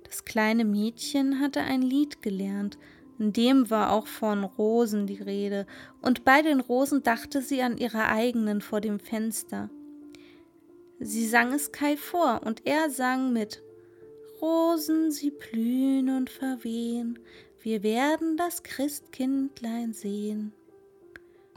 Das 0.03 0.25
kleine 0.25 0.65
Mädchen 0.65 1.39
hatte 1.39 1.61
ein 1.61 1.81
Lied 1.81 2.21
gelernt, 2.21 2.77
in 3.19 3.33
dem 3.33 3.69
war 3.69 3.91
auch 3.91 4.07
von 4.07 4.43
Rosen 4.43 5.05
die 5.05 5.21
Rede, 5.21 5.67
und 6.01 6.23
bei 6.23 6.41
den 6.41 6.61
Rosen 6.61 7.03
dachte 7.03 7.41
sie 7.41 7.61
an 7.61 7.77
ihre 7.77 8.07
eigenen 8.07 8.61
vor 8.61 8.79
dem 8.81 8.99
Fenster. 8.99 9.69
Sie 10.99 11.27
sang 11.27 11.53
es 11.53 11.71
Kai 11.71 11.97
vor, 11.97 12.41
und 12.45 12.65
er 12.65 12.89
sang 12.89 13.33
mit 13.33 13.61
Rosen, 14.41 15.11
sie 15.11 15.31
blühen 15.31 16.09
und 16.09 16.29
verwehen, 16.29 17.19
wir 17.61 17.83
werden 17.83 18.37
das 18.37 18.63
Christkindlein 18.63 19.91
sehen. 19.91 20.53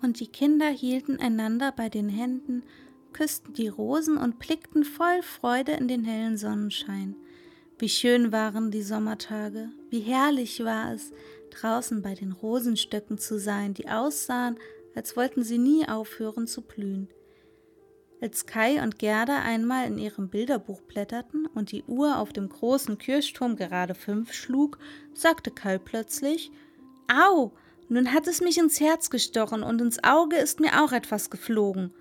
Und 0.03 0.19
die 0.19 0.27
Kinder 0.27 0.69
hielten 0.69 1.21
einander 1.21 1.71
bei 1.71 1.89
den 1.89 2.09
Händen, 2.09 2.65
küssten 3.13 3.53
die 3.53 3.69
Rosen 3.69 4.17
und 4.17 4.41
blickten 4.41 4.83
voll 4.83 5.23
Freude 5.23 5.73
in 5.73 5.87
den 5.87 6.03
hellen 6.03 6.37
Sonnenschein. 6.37 7.15
Wie 7.79 7.89
schön 7.89 8.33
waren 8.33 8.71
die 8.71 8.83
Sommertage, 8.83 9.71
wie 9.91 10.01
herrlich 10.01 10.65
war 10.65 10.93
es, 10.93 11.13
draußen 11.53 12.03
bei 12.03 12.15
den 12.15 12.33
Rosenstöcken 12.33 13.19
zu 13.19 13.39
sein, 13.39 13.75
die 13.75 13.89
aussahen, 13.89 14.59
als 14.95 15.17
wollten 15.17 15.43
sie 15.45 15.59
nie 15.59 15.89
aufhören 15.89 16.47
zu 16.47 16.63
blühen. 16.63 17.09
Als 18.21 18.47
Kai 18.47 18.81
und 18.83 18.99
Gerda 18.99 19.43
einmal 19.43 19.87
in 19.87 19.99
ihrem 19.99 20.29
Bilderbuch 20.29 20.81
blätterten 20.83 21.47
und 21.47 21.73
die 21.73 21.83
Uhr 21.85 22.19
auf 22.19 22.33
dem 22.33 22.49
großen 22.49 22.97
Kirchturm 22.99 23.57
gerade 23.57 23.95
fünf 23.95 24.33
schlug, 24.33 24.79
sagte 25.13 25.51
Kai 25.51 25.79
plötzlich 25.79 26.53
Au, 27.13 27.53
nun 27.89 28.13
hat 28.13 28.29
es 28.29 28.41
mich 28.41 28.59
ins 28.59 28.81
Herz 28.81 29.11
gestochen 29.11 29.63
und 29.63 29.81
ins 29.81 30.03
Auge 30.05 30.37
ist 30.37 30.61
mir 30.61 30.83
auch 30.85 30.93
etwas 30.93 31.31
geflogen. 31.31 31.93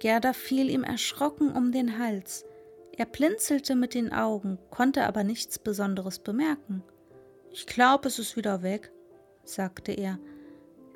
Gerda 0.00 0.32
fiel 0.32 0.70
ihm 0.70 0.84
erschrocken 0.84 1.52
um 1.52 1.70
den 1.70 1.98
Hals. 1.98 2.46
Er 2.96 3.06
blinzelte 3.06 3.76
mit 3.76 3.94
den 3.94 4.12
Augen, 4.12 4.58
konnte 4.70 5.04
aber 5.04 5.22
nichts 5.22 5.58
Besonderes 5.58 6.18
bemerken. 6.18 6.82
Ich 7.58 7.66
glaube, 7.66 8.06
es 8.06 8.20
ist 8.20 8.36
wieder 8.36 8.62
weg, 8.62 8.92
sagte 9.42 9.90
er. 9.90 10.20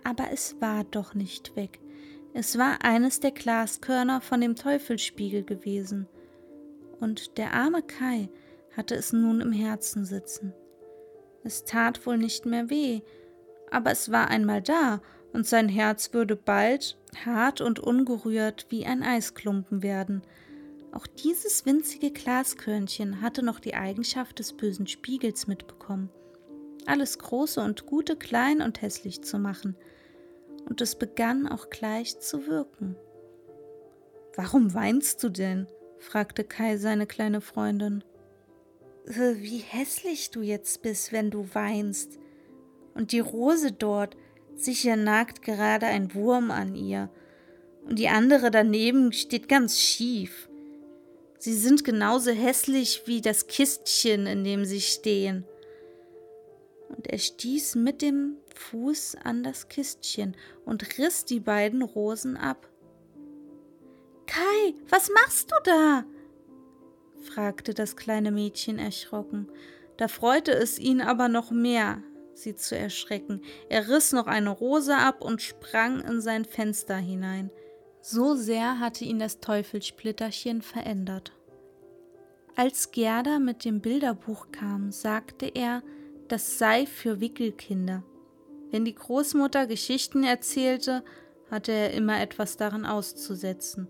Aber 0.05 0.31
es 0.33 0.61
war 0.61 0.85
doch 0.85 1.13
nicht 1.13 1.57
weg. 1.57 1.81
Es 2.35 2.57
war 2.57 2.85
eines 2.85 3.19
der 3.19 3.33
Glaskörner 3.33 4.21
von 4.21 4.41
dem 4.41 4.55
Teufelsspiegel 4.55 5.43
gewesen, 5.43 6.07
und 7.01 7.37
der 7.37 7.53
arme 7.53 7.83
Kai 7.83 8.29
hatte 8.77 8.95
es 8.95 9.13
nun 9.13 9.41
im 9.41 9.51
Herzen 9.51 10.05
sitzen. 10.05 10.55
Es 11.43 11.65
tat 11.65 12.07
wohl 12.07 12.17
nicht 12.17 12.47
mehr 12.47 12.71
weh, 12.71 13.01
aber 13.73 13.91
es 13.91 14.13
war 14.13 14.29
einmal 14.29 14.63
da, 14.63 15.03
und 15.33 15.49
sein 15.49 15.69
Herz 15.69 16.13
würde 16.13 16.37
bald 16.37 16.97
hart 17.25 17.61
und 17.61 17.81
ungerührt 17.81 18.67
wie 18.69 18.87
ein 18.87 19.03
Eisklumpen 19.03 19.83
werden. 19.83 20.23
Auch 20.93 21.09
dieses 21.09 21.67
winzige 21.67 22.13
Glaskörnchen 22.13 23.21
hatte 23.21 23.45
noch 23.45 23.59
die 23.59 23.75
Eigenschaft 23.75 24.39
des 24.39 24.53
bösen 24.53 24.87
Spiegels 24.87 25.49
mitbekommen, 25.49 26.09
alles 26.87 27.19
Große 27.19 27.61
und 27.61 27.87
Gute 27.87 28.17
klein 28.17 28.61
und 28.63 28.83
hässlich 28.83 29.23
zu 29.23 29.39
machen– 29.39 29.77
und 30.69 30.81
es 30.81 30.95
begann 30.97 31.47
auch 31.47 31.71
gleich 31.71 32.19
zu 32.21 32.47
wirken. 32.47 32.97
Warum 34.37 34.75
weinst 34.75 35.23
du 35.23 35.29
denn? 35.29 35.67
fragte 35.99 36.45
Kai 36.45 36.79
seine 36.79 37.07
kleine 37.07 37.41
Freundin. 37.41 38.03
Äh, 39.07 39.37
wie 39.37 39.59
hässlich 39.59 40.31
du 40.31 40.41
jetzt 40.41 40.83
bist, 40.83 41.13
wenn 41.13 41.31
du 41.31 41.47
weinst. 41.53 42.19
Und 42.95 43.13
die 43.13 43.21
Rose 43.21 43.73
dort, 43.73 44.17
sicher 44.55 44.97
nagt 44.97 45.43
gerade 45.43 45.87
ein 45.87 46.15
Wurm 46.15 46.51
an 46.51 46.75
ihr. 46.75 47.11
Und 47.85 47.99
die 47.99 48.09
andere 48.09 48.51
daneben 48.51 49.13
steht 49.13 49.49
ganz 49.49 49.79
schief. 49.79 50.49
Sie 51.39 51.55
sind 51.55 51.85
genauso 51.85 52.31
hässlich 52.31 53.03
wie 53.07 53.21
das 53.21 53.47
Kistchen, 53.47 54.27
in 54.27 54.45
dem 54.45 54.65
sie 54.65 54.81
stehen 54.81 55.45
und 56.95 57.07
er 57.07 57.19
stieß 57.19 57.77
mit 57.77 58.03
dem 58.03 58.37
Fuß 58.55 59.17
an 59.25 59.43
das 59.43 59.69
Kistchen 59.69 60.37
und 60.65 60.99
riss 60.99 61.25
die 61.25 61.41
beiden 61.41 61.83
Rosen 61.83 62.37
ab. 62.37 62.69
Kai, 64.27 64.75
was 64.89 65.11
machst 65.11 65.51
du 65.51 65.57
da? 65.65 66.05
fragte 67.21 67.75
das 67.75 67.97
kleine 67.97 68.31
Mädchen 68.31 68.79
erschrocken. 68.79 69.49
Da 69.97 70.09
freute 70.09 70.53
es 70.53 70.79
ihn 70.79 71.01
aber 71.01 71.29
noch 71.29 71.51
mehr, 71.51 72.03
sie 72.35 72.57
zu 72.57 72.77
erschrecken. 72.77 73.43
Er 73.69 73.89
riss 73.89 74.13
noch 74.13 74.27
eine 74.27 74.51
Rose 74.51 74.97
ab 74.97 75.23
und 75.23 75.43
sprang 75.43 76.01
in 76.01 76.21
sein 76.21 76.45
Fenster 76.45 76.97
hinein. 76.97 77.51
So 78.01 78.35
sehr 78.35 78.81
hatte 78.81 79.05
ihn 79.05 79.19
das 79.19 79.39
Teufelsplitterchen 79.41 80.63
verändert. 80.63 81.33
Als 82.57 82.91
Gerda 82.91 83.39
mit 83.39 83.65
dem 83.65 83.81
Bilderbuch 83.81 84.49
kam, 84.51 84.91
sagte 84.91 85.47
er, 85.47 85.83
das 86.29 86.59
sei 86.59 86.87
für 86.87 87.21
Wickelkinder. 87.21 88.03
Wenn 88.71 88.85
die 88.85 88.95
Großmutter 88.95 89.67
Geschichten 89.67 90.25
erzählte, 90.25 91.05
hatte 91.51 91.73
er 91.73 91.93
immer 91.93 92.21
etwas 92.21 92.57
daran 92.57 92.87
auszusetzen. 92.87 93.89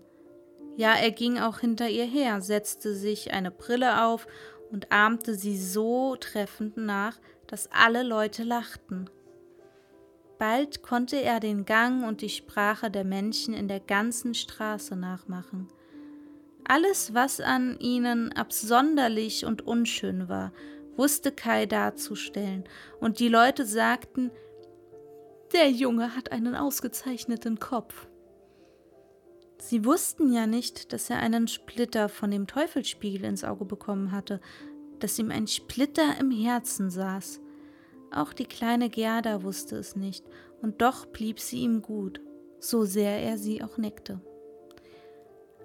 Ja, 0.75 0.93
er 0.93 1.11
ging 1.11 1.37
auch 1.37 1.59
hinter 1.59 1.87
ihr 1.87 2.05
her, 2.05 2.41
setzte 2.41 2.95
sich 2.95 3.31
eine 3.31 3.51
Brille 3.51 4.03
auf 4.05 4.27
und 4.71 4.91
ahmte 4.91 5.35
sie 5.35 5.57
so 5.57 6.15
treffend 6.15 6.77
nach, 6.77 7.19
dass 7.47 7.69
alle 7.71 8.03
Leute 8.03 8.43
lachten. 8.43 9.09
Bald 10.39 10.81
konnte 10.81 11.21
er 11.21 11.39
den 11.39 11.63
Gang 11.63 12.05
und 12.05 12.21
die 12.21 12.29
Sprache 12.29 12.89
der 12.91 13.05
Menschen 13.05 13.53
in 13.53 13.67
der 13.67 13.79
ganzen 13.79 14.33
Straße 14.33 14.95
nachmachen. 14.95 15.67
Alles, 16.65 17.13
was 17.13 17.39
an 17.39 17.77
ihnen 17.79 18.33
absonderlich 18.33 19.45
und 19.45 19.65
unschön 19.65 20.27
war, 20.27 20.51
wusste 20.97 21.31
Kai 21.31 21.65
darzustellen, 21.65 22.63
und 22.99 23.19
die 23.19 23.29
Leute 23.29 23.65
sagten, 23.65 24.31
der 25.53 25.69
Junge 25.69 26.15
hat 26.15 26.31
einen 26.31 26.55
ausgezeichneten 26.55 27.59
Kopf. 27.59 28.07
Sie 29.59 29.85
wussten 29.85 30.33
ja 30.33 30.47
nicht, 30.47 30.91
dass 30.91 31.09
er 31.09 31.19
einen 31.19 31.47
Splitter 31.47 32.09
von 32.09 32.31
dem 32.31 32.47
Teufelsspiegel 32.47 33.23
ins 33.25 33.43
Auge 33.43 33.65
bekommen 33.65 34.11
hatte, 34.11 34.41
dass 34.99 35.19
ihm 35.19 35.31
ein 35.31 35.47
Splitter 35.47 36.19
im 36.19 36.31
Herzen 36.31 36.89
saß. 36.89 37.39
Auch 38.11 38.33
die 38.33 38.45
kleine 38.45 38.89
Gerda 38.89 39.43
wusste 39.43 39.77
es 39.77 39.95
nicht, 39.95 40.25
und 40.61 40.81
doch 40.81 41.05
blieb 41.05 41.39
sie 41.39 41.59
ihm 41.59 41.81
gut, 41.81 42.19
so 42.59 42.83
sehr 42.83 43.21
er 43.21 43.37
sie 43.37 43.63
auch 43.63 43.77
neckte. 43.77 44.21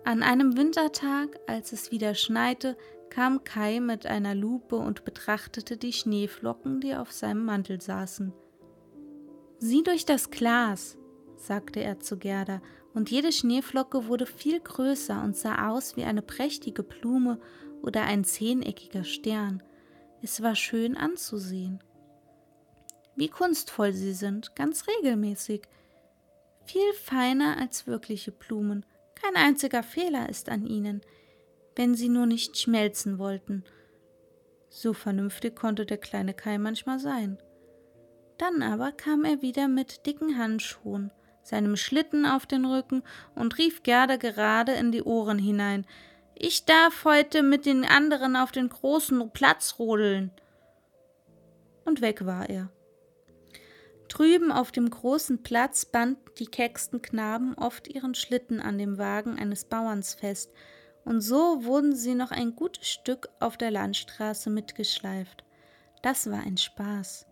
An 0.05 0.23
einem 0.23 0.57
Wintertag, 0.57 1.39
als 1.47 1.73
es 1.73 1.91
wieder 1.91 2.15
schneite, 2.15 2.77
kam 3.11 3.45
Kai 3.45 3.81
mit 3.81 4.07
einer 4.07 4.35
Lupe 4.35 4.77
und 4.77 5.05
betrachtete 5.05 5.77
die 5.77 5.93
Schneeflocken, 5.93 6.81
die 6.81 6.95
auf 6.95 7.13
seinem 7.13 7.45
Mantel 7.45 7.81
saßen. 7.81 8.33
Sieh 9.59 9.83
durch 9.83 10.07
das 10.07 10.31
Glas, 10.31 10.97
sagte 11.37 11.81
er 11.81 12.01
zu 12.01 12.19
Gerda, 12.19 12.61
und 12.95 13.11
jede 13.11 13.33
Schneeflocke 13.33 14.07
wurde 14.07 14.27
viel 14.27 14.61
größer 14.61 15.23
und 15.23 15.37
sah 15.37 15.69
aus 15.69 15.97
wie 15.97 16.05
eine 16.05 16.23
prächtige 16.23 16.83
Blume 16.83 17.39
oder 17.83 18.03
ein 18.03 18.25
zehneckiger 18.25 19.05
Stern. 19.05 19.63
Es 20.23 20.43
war 20.43 20.55
schön 20.55 20.97
anzusehen. 20.97 21.83
Wie 23.15 23.29
kunstvoll 23.29 23.93
sie 23.93 24.15
sind, 24.15 24.55
ganz 24.57 24.87
regelmäßig. 24.87 25.63
Viel 26.65 26.93
feiner 26.95 27.57
als 27.57 27.87
wirkliche 27.87 28.33
Blumen. 28.33 28.85
Kein 29.15 29.37
einziger 29.37 29.83
Fehler 29.83 30.29
ist 30.29 30.49
an 30.49 30.67
ihnen 30.67 31.01
wenn 31.79 31.95
sie 31.95 32.09
nur 32.09 32.27
nicht 32.27 32.59
schmelzen 32.59 33.19
wollten. 33.19 33.63
So 34.69 34.93
vernünftig 34.93 35.55
konnte 35.55 35.87
der 35.87 35.97
kleine 35.97 36.35
Kai 36.35 36.59
manchmal 36.59 36.99
sein. 36.99 37.39
Dann 38.37 38.63
aber 38.63 38.91
kam 38.91 39.25
er 39.25 39.43
wieder 39.43 39.69
mit 39.69 40.05
dicken 40.05 40.37
Handschuhen, 40.37 41.13
seinem 41.43 41.77
Schlitten 41.77 42.27
auf 42.27 42.47
den 42.47 42.65
Rücken 42.65 43.05
und 43.37 43.59
rief 43.59 43.85
Gerda 43.85 44.17
gerade 44.17 44.73
in 44.73 44.91
die 44.91 45.05
Ohren 45.05 45.39
hinein 45.39 45.87
Ich 46.35 46.65
darf 46.65 47.05
heute 47.05 47.45
mit 47.45 47.65
den 47.65 47.85
anderen 47.85 48.35
auf 48.35 48.51
den 48.51 48.69
großen 48.69 49.31
Platz 49.31 49.77
rodeln. 49.79 50.33
Und 51.85 52.01
weg 52.01 52.27
war 52.27 52.51
er. 52.51 52.71
Drüben 54.09 54.51
auf 54.51 54.73
dem 54.73 54.91
großen 54.91 55.45
Platz 55.45 55.85
banden 55.85 56.21
die 56.39 56.47
kecksten 56.47 57.03
Knaben 57.03 57.55
oft 57.55 57.87
ihren 57.87 58.17
Schlitten 58.17 58.61
an 58.61 58.79
dem 58.79 58.99
Wagen 58.99 59.39
eines 59.39 59.65
Bauerns 59.65 60.15
fest, 60.15 60.53
und 61.09 61.23
so 61.23 61.65
wurden 61.65 61.97
sie 61.97 62.15
noch 62.15 62.33
ein 62.33 62.55
gutes 62.55 62.87
Stück 62.87 63.31
auf 63.41 63.57
der 63.57 63.71
Landstraße 63.71 64.51
mitgeschleift. 64.51 65.43
Das 66.03 66.31
war 66.31 66.41
ein 66.41 66.59
Spaß. 66.59 67.27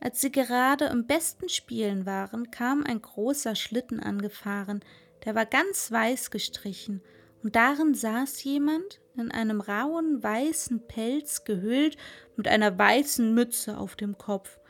Als 0.00 0.20
sie 0.20 0.30
gerade 0.30 0.84
im 0.84 1.04
besten 1.04 1.48
Spielen 1.48 2.06
waren, 2.06 2.52
kam 2.52 2.84
ein 2.84 3.02
großer 3.02 3.56
Schlitten 3.56 3.98
angefahren, 3.98 4.78
der 5.24 5.34
war 5.34 5.44
ganz 5.44 5.90
weiß 5.90 6.30
gestrichen, 6.30 7.02
und 7.42 7.56
darin 7.56 7.94
saß 7.94 8.44
jemand 8.44 9.00
in 9.16 9.32
einem 9.32 9.60
rauen 9.60 10.22
weißen 10.22 10.86
Pelz 10.86 11.42
gehüllt 11.42 11.96
mit 12.36 12.46
einer 12.46 12.78
weißen 12.78 13.34
Mütze 13.34 13.76
auf 13.76 13.96
dem 13.96 14.18
Kopf. 14.18 14.60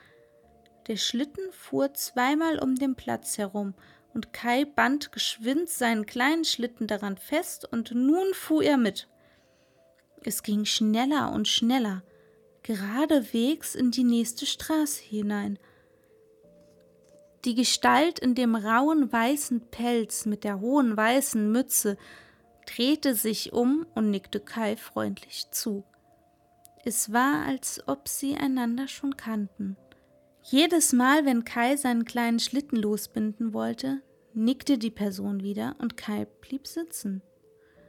Der 0.87 0.97
Schlitten 0.97 1.53
fuhr 1.53 1.93
zweimal 1.93 2.59
um 2.59 2.75
den 2.75 2.95
Platz 2.95 3.37
herum, 3.37 3.75
und 4.15 4.33
Kai 4.33 4.65
band 4.65 5.13
geschwind 5.13 5.69
seinen 5.69 6.07
kleinen 6.07 6.45
Schlitten 6.45 6.87
daran 6.87 7.17
fest, 7.17 7.71
und 7.71 7.93
nun 7.93 8.33
fuhr 8.33 8.63
er 8.63 8.77
mit. 8.77 9.09
Es 10.23 10.43
ging 10.43 10.65
schneller 10.65 11.33
und 11.33 11.49
schneller, 11.49 12.03
geradewegs 12.63 13.75
in 13.75 13.91
die 13.91 14.05
nächste 14.05 14.47
Straße 14.47 15.03
hinein. 15.03 15.59
Die 17.45 17.55
Gestalt 17.55 18.19
in 18.19 18.35
dem 18.35 18.55
rauen 18.55 19.13
weißen 19.13 19.69
Pelz 19.71 20.25
mit 20.25 20.45
der 20.45 20.61
hohen 20.61 20.97
weißen 20.97 21.53
Mütze 21.53 21.99
drehte 22.67 23.15
sich 23.15 23.53
um 23.53 23.85
und 23.95 24.11
nickte 24.11 24.41
Kai 24.41 24.77
freundlich 24.77 25.51
zu. 25.51 25.85
Es 26.87 27.13
war, 27.13 27.45
als 27.47 27.83
ob 27.87 28.09
sie 28.09 28.35
einander 28.35 28.89
schon 28.89 29.17
kannten. 29.17 29.77
Jedes 30.43 30.93
Mal, 30.93 31.25
wenn 31.25 31.45
Kai 31.45 31.77
seinen 31.77 32.05
kleinen 32.05 32.39
Schlitten 32.39 32.77
losbinden 32.77 33.55
wollte, 33.55 34.03
nickte 34.35 34.79
die 34.79 34.91
Person 34.91 35.43
wieder 35.43 35.77
und 35.79 35.97
Kai 35.97 36.27
blieb 36.41 36.67
sitzen. 36.67 37.23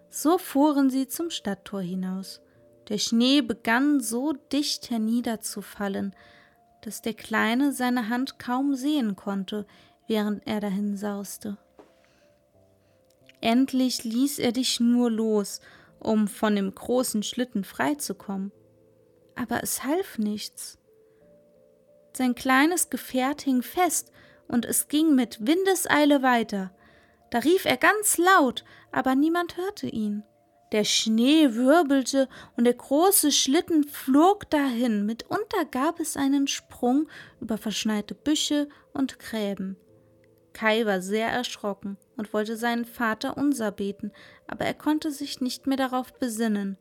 So 0.10 0.38
fuhren 0.38 0.90
sie 0.90 1.08
zum 1.08 1.30
Stadttor 1.30 1.82
hinaus. 1.82 2.42
Der 2.90 3.00
Schnee 3.00 3.42
begann 3.42 4.00
so 4.00 4.34
dicht 4.52 4.90
herniederzufallen, 4.90 6.16
dass 6.82 7.02
der 7.02 7.16
Kleine 7.16 7.72
seine 7.72 8.10
Hand 8.10 8.38
kaum 8.38 8.76
sehen 8.76 9.16
konnte, 9.16 9.66
während 10.08 10.46
er 10.46 10.60
dahin 10.60 10.96
sauste. 10.98 11.58
Endlich 13.42 14.04
ließ 14.04 14.40
er 14.40 14.52
die 14.52 14.66
Schnur 14.66 15.10
los, 15.10 15.62
um 16.00 16.28
von 16.28 16.56
dem 16.56 16.74
großen 16.74 17.24
Schlitten 17.24 17.64
freizukommen. 17.64 18.52
Aber 19.36 19.64
es 19.64 19.84
half 19.84 20.18
nichts. 20.18 20.78
Sein 22.14 22.36
kleines 22.36 22.90
Gefährt 22.90 23.42
hing 23.42 23.62
fest, 23.62 24.12
und 24.48 24.66
es 24.66 24.88
ging 24.88 25.16
mit 25.16 25.46
Windeseile 25.46 26.22
weiter. 26.22 26.72
Da 27.32 27.40
rief 27.40 27.66
er 27.66 27.78
ganz 27.78 28.18
laut, 28.18 28.64
aber 28.92 29.16
niemand 29.16 29.58
hörte 29.58 29.88
ihn. 29.88 30.24
Der 30.72 30.84
Schnee 30.84 31.54
wirbelte 31.54 32.28
und 32.58 32.66
der 32.66 32.74
große 32.74 33.32
Schlitten 33.32 33.84
flog 33.84 34.50
dahin. 34.50 35.06
Mitunter 35.06 35.66
gab 35.70 36.00
es 36.00 36.18
einen 36.18 36.48
Sprung 36.48 37.08
über 37.40 37.58
verschneite 37.58 38.16
Büsche 38.16 38.68
und 38.94 39.20
Gräben. 39.20 39.78
Kai 40.54 40.86
war 40.86 41.02
sehr 41.02 41.28
erschrocken 41.30 41.98
und 42.18 42.34
wollte 42.34 42.58
seinen 42.58 42.86
Vater 42.86 43.38
unser 43.38 43.72
beten, 43.72 44.12
aber 44.48 44.66
er 44.66 44.74
konnte 44.74 45.12
sich 45.12 45.42
nicht 45.42 45.68
mehr 45.68 45.78
darauf 45.78 46.14
besinnen. 46.14 46.78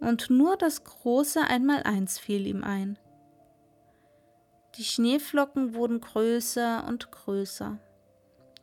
Und 0.00 0.28
nur 0.28 0.56
das 0.56 0.84
große 0.84 1.40
Einmaleins 1.40 2.18
fiel 2.18 2.46
ihm 2.46 2.62
ein. 2.64 2.98
Die 4.76 4.84
Schneeflocken 4.84 5.74
wurden 5.74 6.00
größer 6.00 6.84
und 6.86 7.10
größer. 7.10 7.78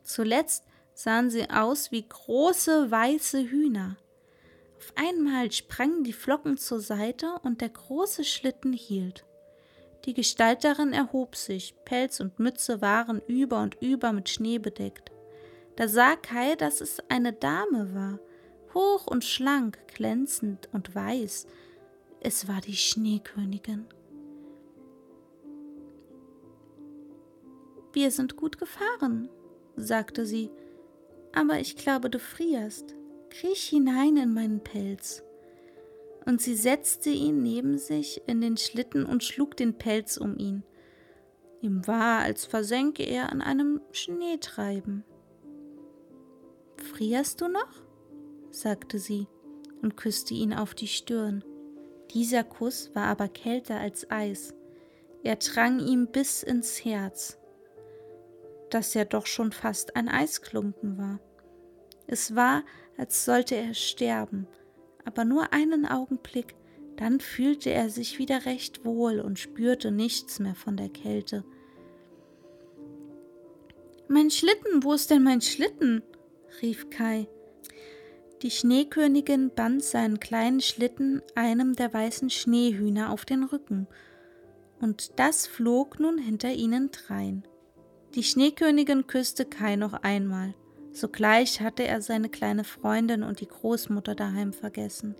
Zuletzt 0.02 0.64
sahen 0.94 1.28
sie 1.28 1.50
aus 1.50 1.90
wie 1.90 2.06
große 2.08 2.90
weiße 2.90 3.50
Hühner. 3.50 3.96
Auf 4.76 4.92
einmal 4.96 5.50
sprangen 5.50 6.04
die 6.04 6.12
Flocken 6.12 6.56
zur 6.56 6.78
Seite 6.78 7.40
und 7.42 7.60
der 7.60 7.70
große 7.70 8.22
Schlitten 8.22 8.72
hielt. 8.72 9.24
Die 10.04 10.14
Gestalt 10.14 10.62
darin 10.62 10.92
erhob 10.92 11.34
sich, 11.34 11.74
Pelz 11.84 12.20
und 12.20 12.38
Mütze 12.38 12.80
waren 12.80 13.20
über 13.26 13.62
und 13.62 13.76
über 13.80 14.12
mit 14.12 14.28
Schnee 14.28 14.58
bedeckt. 14.58 15.10
Da 15.76 15.88
sah 15.88 16.14
Kai, 16.14 16.54
dass 16.54 16.80
es 16.80 16.98
eine 17.08 17.32
Dame 17.32 17.94
war, 17.94 18.20
hoch 18.74 19.06
und 19.06 19.24
schlank, 19.24 19.78
glänzend 19.88 20.68
und 20.72 20.94
weiß. 20.94 21.46
Es 22.20 22.46
war 22.46 22.60
die 22.60 22.76
Schneekönigin. 22.76 23.86
Wir 27.94 28.10
sind 28.10 28.36
gut 28.36 28.58
gefahren, 28.58 29.28
sagte 29.76 30.26
sie, 30.26 30.50
aber 31.32 31.60
ich 31.60 31.76
glaube, 31.76 32.10
du 32.10 32.18
frierst. 32.18 32.96
Kriech 33.30 33.68
hinein 33.68 34.16
in 34.16 34.34
meinen 34.34 34.62
Pelz. 34.62 35.22
Und 36.26 36.40
sie 36.40 36.56
setzte 36.56 37.10
ihn 37.10 37.42
neben 37.42 37.78
sich 37.78 38.22
in 38.26 38.40
den 38.40 38.56
Schlitten 38.56 39.06
und 39.06 39.24
schlug 39.24 39.56
den 39.56 39.78
Pelz 39.78 40.16
um 40.16 40.36
ihn. 40.36 40.64
Ihm 41.60 41.86
war, 41.86 42.20
als 42.20 42.44
versenke 42.44 43.04
er 43.04 43.30
an 43.30 43.40
einem 43.40 43.80
Schneetreiben. 43.92 45.04
Frierst 46.76 47.40
du 47.40 47.48
noch? 47.48 47.82
sagte 48.50 48.98
sie 48.98 49.28
und 49.82 49.96
küsste 49.96 50.34
ihn 50.34 50.52
auf 50.52 50.74
die 50.74 50.88
Stirn. 50.88 51.44
Dieser 52.12 52.42
Kuss 52.42 52.94
war 52.94 53.06
aber 53.06 53.28
kälter 53.28 53.78
als 53.78 54.10
Eis. 54.10 54.52
Er 55.22 55.36
drang 55.36 55.80
ihm 55.80 56.08
bis 56.08 56.42
ins 56.42 56.84
Herz, 56.84 57.38
das 58.74 58.94
ja 58.94 59.04
doch 59.04 59.26
schon 59.26 59.52
fast 59.52 59.96
ein 59.96 60.08
Eisklumpen 60.08 60.98
war. 60.98 61.20
Es 62.06 62.34
war, 62.34 62.64
als 62.98 63.24
sollte 63.24 63.54
er 63.54 63.74
sterben, 63.74 64.46
aber 65.04 65.24
nur 65.24 65.52
einen 65.52 65.86
Augenblick, 65.86 66.54
dann 66.96 67.20
fühlte 67.20 67.70
er 67.70 67.88
sich 67.88 68.18
wieder 68.18 68.46
recht 68.46 68.84
wohl 68.84 69.20
und 69.20 69.38
spürte 69.38 69.90
nichts 69.90 70.38
mehr 70.38 70.54
von 70.54 70.76
der 70.76 70.88
Kälte. 70.88 71.44
Mein 74.08 74.30
Schlitten, 74.30 74.82
wo 74.82 74.92
ist 74.92 75.10
denn 75.10 75.22
mein 75.22 75.40
Schlitten? 75.40 76.02
rief 76.62 76.90
Kai. 76.90 77.26
Die 78.42 78.50
Schneekönigin 78.50 79.50
band 79.54 79.82
seinen 79.82 80.20
kleinen 80.20 80.60
Schlitten 80.60 81.22
einem 81.34 81.74
der 81.74 81.92
weißen 81.92 82.28
Schneehühner 82.28 83.10
auf 83.10 83.24
den 83.24 83.44
Rücken, 83.44 83.86
und 84.80 85.18
das 85.18 85.46
flog 85.46 85.98
nun 85.98 86.18
hinter 86.18 86.52
ihnen 86.52 86.90
drein. 86.90 87.44
Die 88.14 88.22
Schneekönigin 88.22 89.08
küsste 89.08 89.44
Kai 89.44 89.74
noch 89.74 89.92
einmal. 89.92 90.54
Sogleich 90.92 91.60
hatte 91.60 91.82
er 91.82 92.00
seine 92.00 92.28
kleine 92.28 92.62
Freundin 92.62 93.24
und 93.24 93.40
die 93.40 93.48
Großmutter 93.48 94.14
daheim 94.14 94.52
vergessen. 94.52 95.16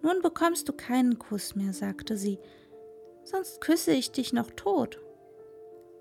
Nun 0.00 0.22
bekommst 0.22 0.70
du 0.70 0.72
keinen 0.72 1.18
Kuss 1.18 1.54
mehr, 1.54 1.74
sagte 1.74 2.16
sie, 2.16 2.38
sonst 3.24 3.60
küsse 3.60 3.92
ich 3.92 4.10
dich 4.10 4.32
noch 4.32 4.50
tot. 4.52 4.98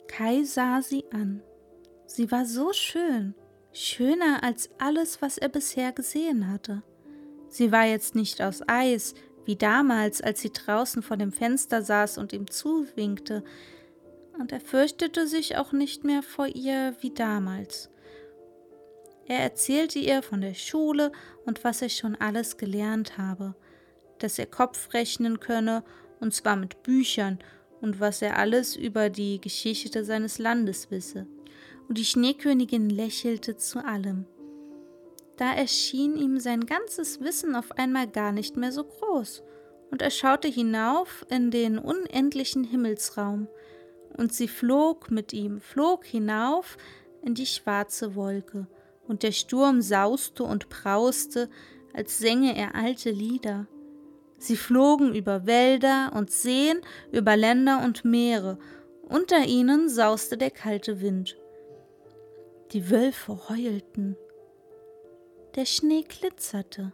Kai 0.08 0.44
sah 0.44 0.82
sie 0.82 1.04
an. 1.12 1.42
Sie 2.06 2.32
war 2.32 2.46
so 2.46 2.72
schön, 2.72 3.36
schöner 3.74 4.44
als 4.44 4.70
alles, 4.78 5.22
was 5.22 5.38
er 5.38 5.50
bisher 5.50 5.92
gesehen 5.92 6.50
hatte. 6.50 6.84
Sie 7.50 7.74
war 7.74 7.86
jetzt 7.86 8.16
nicht 8.16 8.42
aus 8.42 8.62
Eis, 8.68 9.14
wie 9.44 9.58
damals, 9.58 10.22
als 10.22 10.40
sie 10.40 10.54
draußen 10.54 11.04
vor 11.04 11.18
dem 11.18 11.34
Fenster 11.34 11.82
saß 11.82 12.18
und 12.18 12.32
ihm 12.32 12.50
zuwinkte, 12.50 13.44
und 14.40 14.52
er 14.52 14.60
fürchtete 14.60 15.28
sich 15.28 15.58
auch 15.58 15.72
nicht 15.72 16.04
mehr 16.04 16.24
vor 16.24 16.48
ihr 16.48 16.96
wie 17.02 17.14
damals. 17.14 17.90
Er 19.28 19.40
erzählte 19.40 20.00
ihr 20.00 20.22
von 20.22 20.42
der 20.42 20.54
Schule 20.54 21.12
und 21.46 21.64
was 21.64 21.82
er 21.82 21.90
schon 21.90 22.16
alles 22.16 22.58
gelernt 22.58 23.18
habe, 23.18 23.56
dass 24.20 24.38
er 24.38 24.46
Kopf 24.46 24.94
rechnen 24.94 25.40
könne, 25.40 25.84
und 26.20 26.34
zwar 26.34 26.56
mit 26.56 26.84
Büchern, 26.84 27.40
und 27.82 28.00
was 28.00 28.22
er 28.22 28.38
alles 28.38 28.76
über 28.76 29.10
die 29.10 29.42
Geschichte 29.42 30.04
seines 30.06 30.38
Landes 30.38 30.92
wisse. 30.92 31.28
Und 31.88 31.98
die 31.98 32.06
Schneekönigin 32.06 32.90
lächelte 32.90 33.58
zu 33.58 33.84
allem. 33.84 34.26
Da 35.38 35.54
erschien 35.54 36.16
ihm 36.16 36.40
sein 36.40 36.66
ganzes 36.66 37.20
Wissen 37.20 37.56
auf 37.56 37.72
einmal 37.74 38.08
gar 38.08 38.32
nicht 38.32 38.56
mehr 38.56 38.72
so 38.72 38.84
groß, 38.84 39.44
und 39.92 40.02
er 40.02 40.12
schaute 40.12 40.48
hinauf 40.48 41.26
in 41.30 41.52
den 41.52 41.78
unendlichen 41.78 42.64
Himmelsraum, 42.64 43.48
und 44.18 44.34
sie 44.34 44.48
flog 44.48 45.12
mit 45.12 45.34
ihm, 45.34 45.60
flog 45.60 46.06
hinauf 46.06 46.78
in 47.22 47.34
die 47.36 47.46
schwarze 47.46 48.16
Wolke, 48.16 48.68
und 49.08 49.24
der 49.24 49.32
Sturm 49.32 49.82
sauste 49.82 50.44
und 50.44 50.70
brauste, 50.70 51.50
als 51.94 52.18
sänge 52.18 52.56
er 52.56 52.76
alte 52.76 53.12
Lieder. 53.12 53.68
Sie 54.38 54.58
flogen 54.58 55.14
über 55.16 55.46
Wälder 55.46 56.12
und 56.16 56.32
Seen, 56.32 56.82
über 57.12 57.38
Länder 57.38 57.84
und 57.84 58.04
Meere, 58.04 58.58
unter 59.08 59.46
ihnen 59.46 59.90
sauste 59.90 60.38
der 60.38 60.52
kalte 60.52 61.02
Wind. 61.02 61.38
Die 62.72 62.90
Wölfe 62.90 63.50
heulten, 63.50 64.18
der 65.56 65.66
Schnee 65.66 66.04
glitzerte. 66.04 66.92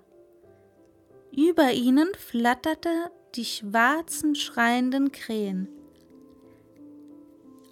Über 1.36 1.72
ihnen 1.72 2.10
flatterte 2.16 2.90
die 3.36 3.46
schwarzen 3.46 4.36
schreienden 4.36 5.12
Krähen. 5.12 5.70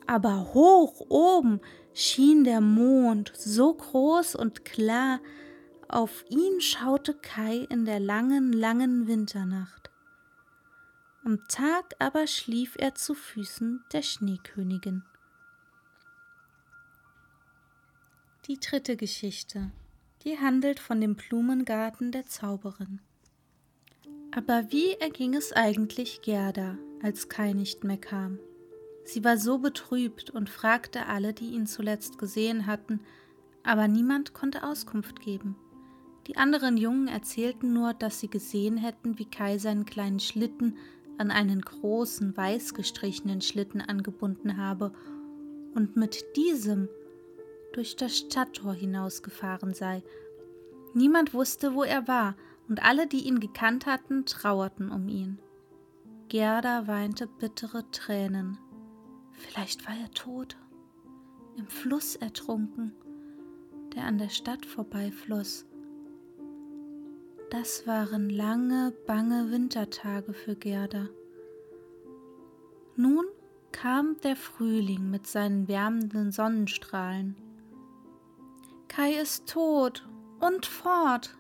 Aber 0.10 0.56
hoch 0.56 1.06
oben 1.10 1.62
schien 1.94 2.44
der 2.44 2.62
Mond 2.62 3.32
so 3.36 3.76
groß 3.76 4.34
und 4.34 4.66
klar, 4.66 5.20
auf 5.88 6.26
ihn 6.30 6.62
schaute 6.62 7.14
Kai 7.14 7.68
in 7.70 7.86
der 7.86 8.00
langen, 8.00 8.52
langen 8.52 9.06
Winternacht. 9.06 9.92
Am 11.24 11.48
Tag 11.48 11.94
aber 12.00 12.26
schlief 12.26 12.76
er 12.80 12.96
zu 12.96 13.14
Füßen 13.14 13.84
der 13.94 14.02
Schneekönigin. 14.02 15.04
Die 18.48 18.60
dritte 18.60 18.98
Geschichte, 18.98 19.70
die 20.24 20.40
handelt 20.40 20.80
von 20.80 21.00
dem 21.00 21.18
Blumengarten 21.18 22.12
der 22.12 22.26
Zauberin. 22.26 23.00
Aber 24.36 24.72
wie 24.72 24.94
erging 24.94 25.36
es 25.36 25.54
eigentlich 25.54 26.24
Gerda, 26.24 26.80
als 27.04 27.30
Kai 27.30 27.54
nicht 27.54 27.84
mehr 27.84 28.00
kam? 28.00 28.40
Sie 29.10 29.24
war 29.24 29.40
so 29.40 29.58
betrübt 29.58 30.30
und 30.30 30.52
fragte 30.52 31.08
alle, 31.08 31.34
die 31.34 31.50
ihn 31.50 31.66
zuletzt 31.66 32.20
gesehen 32.20 32.68
hatten, 32.68 33.00
aber 33.64 33.88
niemand 33.88 34.36
konnte 34.36 34.62
Auskunft 34.62 35.20
geben. 35.20 35.56
Die 36.28 36.38
anderen 36.38 36.78
Jungen 36.78 37.08
erzählten 37.08 37.74
nur, 37.74 37.96
dass 37.96 38.20
sie 38.20 38.30
gesehen 38.30 38.78
hätten, 38.78 39.18
wie 39.18 39.26
Kai 39.26 39.58
seinen 39.58 39.86
kleinen 39.86 40.20
Schlitten 40.20 40.78
an 41.18 41.32
einen 41.32 41.60
großen, 41.62 42.38
weiß 42.38 42.76
gestrichenen 42.76 43.42
Schlitten 43.42 43.82
angebunden 43.82 44.58
habe 44.58 44.94
und 45.74 45.96
mit 45.96 46.24
diesem 46.36 46.88
durch 47.74 47.96
das 47.96 48.16
Stadttor 48.16 48.76
hinausgefahren 48.76 49.74
sei. 49.74 50.04
Niemand 50.94 51.34
wusste, 51.34 51.74
wo 51.74 51.84
er 51.84 52.08
war, 52.08 52.36
und 52.68 52.84
alle, 52.84 53.08
die 53.08 53.26
ihn 53.26 53.40
gekannt 53.40 53.88
hatten, 53.88 54.28
trauerten 54.28 54.92
um 54.92 55.08
ihn. 55.08 55.40
Gerda 56.28 56.86
weinte 56.86 57.26
bittere 57.26 57.90
Tränen. 57.90 58.60
Vielleicht 59.40 59.88
war 59.88 59.96
er 59.96 60.12
tot, 60.12 60.58
im 61.58 61.68
Fluss 61.68 62.16
ertrunken 62.16 62.94
der 63.96 64.04
an 64.06 64.18
der 64.18 64.30
Stadt 64.30 64.66
vorbeifloss. 64.66 65.66
Das 67.50 67.88
waren 67.88 68.30
lange, 68.30 68.94
bange 69.08 69.52
Wintertage 69.52 70.34
für 70.34 70.56
Gerda. 70.56 71.10
Nun 72.96 73.26
kam 73.72 74.18
der 74.24 74.36
Frühling 74.36 75.10
mit 75.10 75.26
seinen 75.26 75.68
wärmenden 75.68 76.32
Sonnenstrahlen. 76.32 77.36
Kai 78.88 79.14
ist 79.14 79.48
tot 79.48 80.08
und 80.40 80.66
fort, 80.66 81.38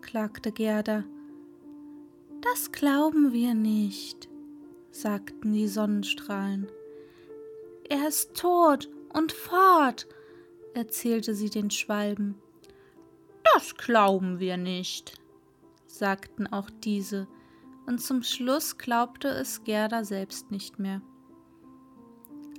klagte 0.00 0.52
Gerda. 0.52 1.04
Das 2.42 2.72
glauben 2.72 3.32
wir 3.32 3.54
nicht, 3.54 4.28
sagten 4.90 5.52
die 5.52 5.68
Sonnenstrahlen. 5.68 6.68
Er 7.90 8.06
ist 8.06 8.36
tot 8.36 8.88
und 9.12 9.32
fort, 9.32 10.06
erzählte 10.74 11.34
sie 11.34 11.50
den 11.50 11.72
Schwalben. 11.72 12.36
Das 13.52 13.74
glauben 13.74 14.38
wir 14.38 14.56
nicht, 14.56 15.20
sagten 15.86 16.46
auch 16.46 16.70
diese, 16.84 17.26
und 17.86 18.00
zum 18.00 18.22
Schluss 18.22 18.78
glaubte 18.78 19.26
es 19.26 19.64
Gerda 19.64 20.04
selbst 20.04 20.52
nicht 20.52 20.78
mehr. 20.78 21.02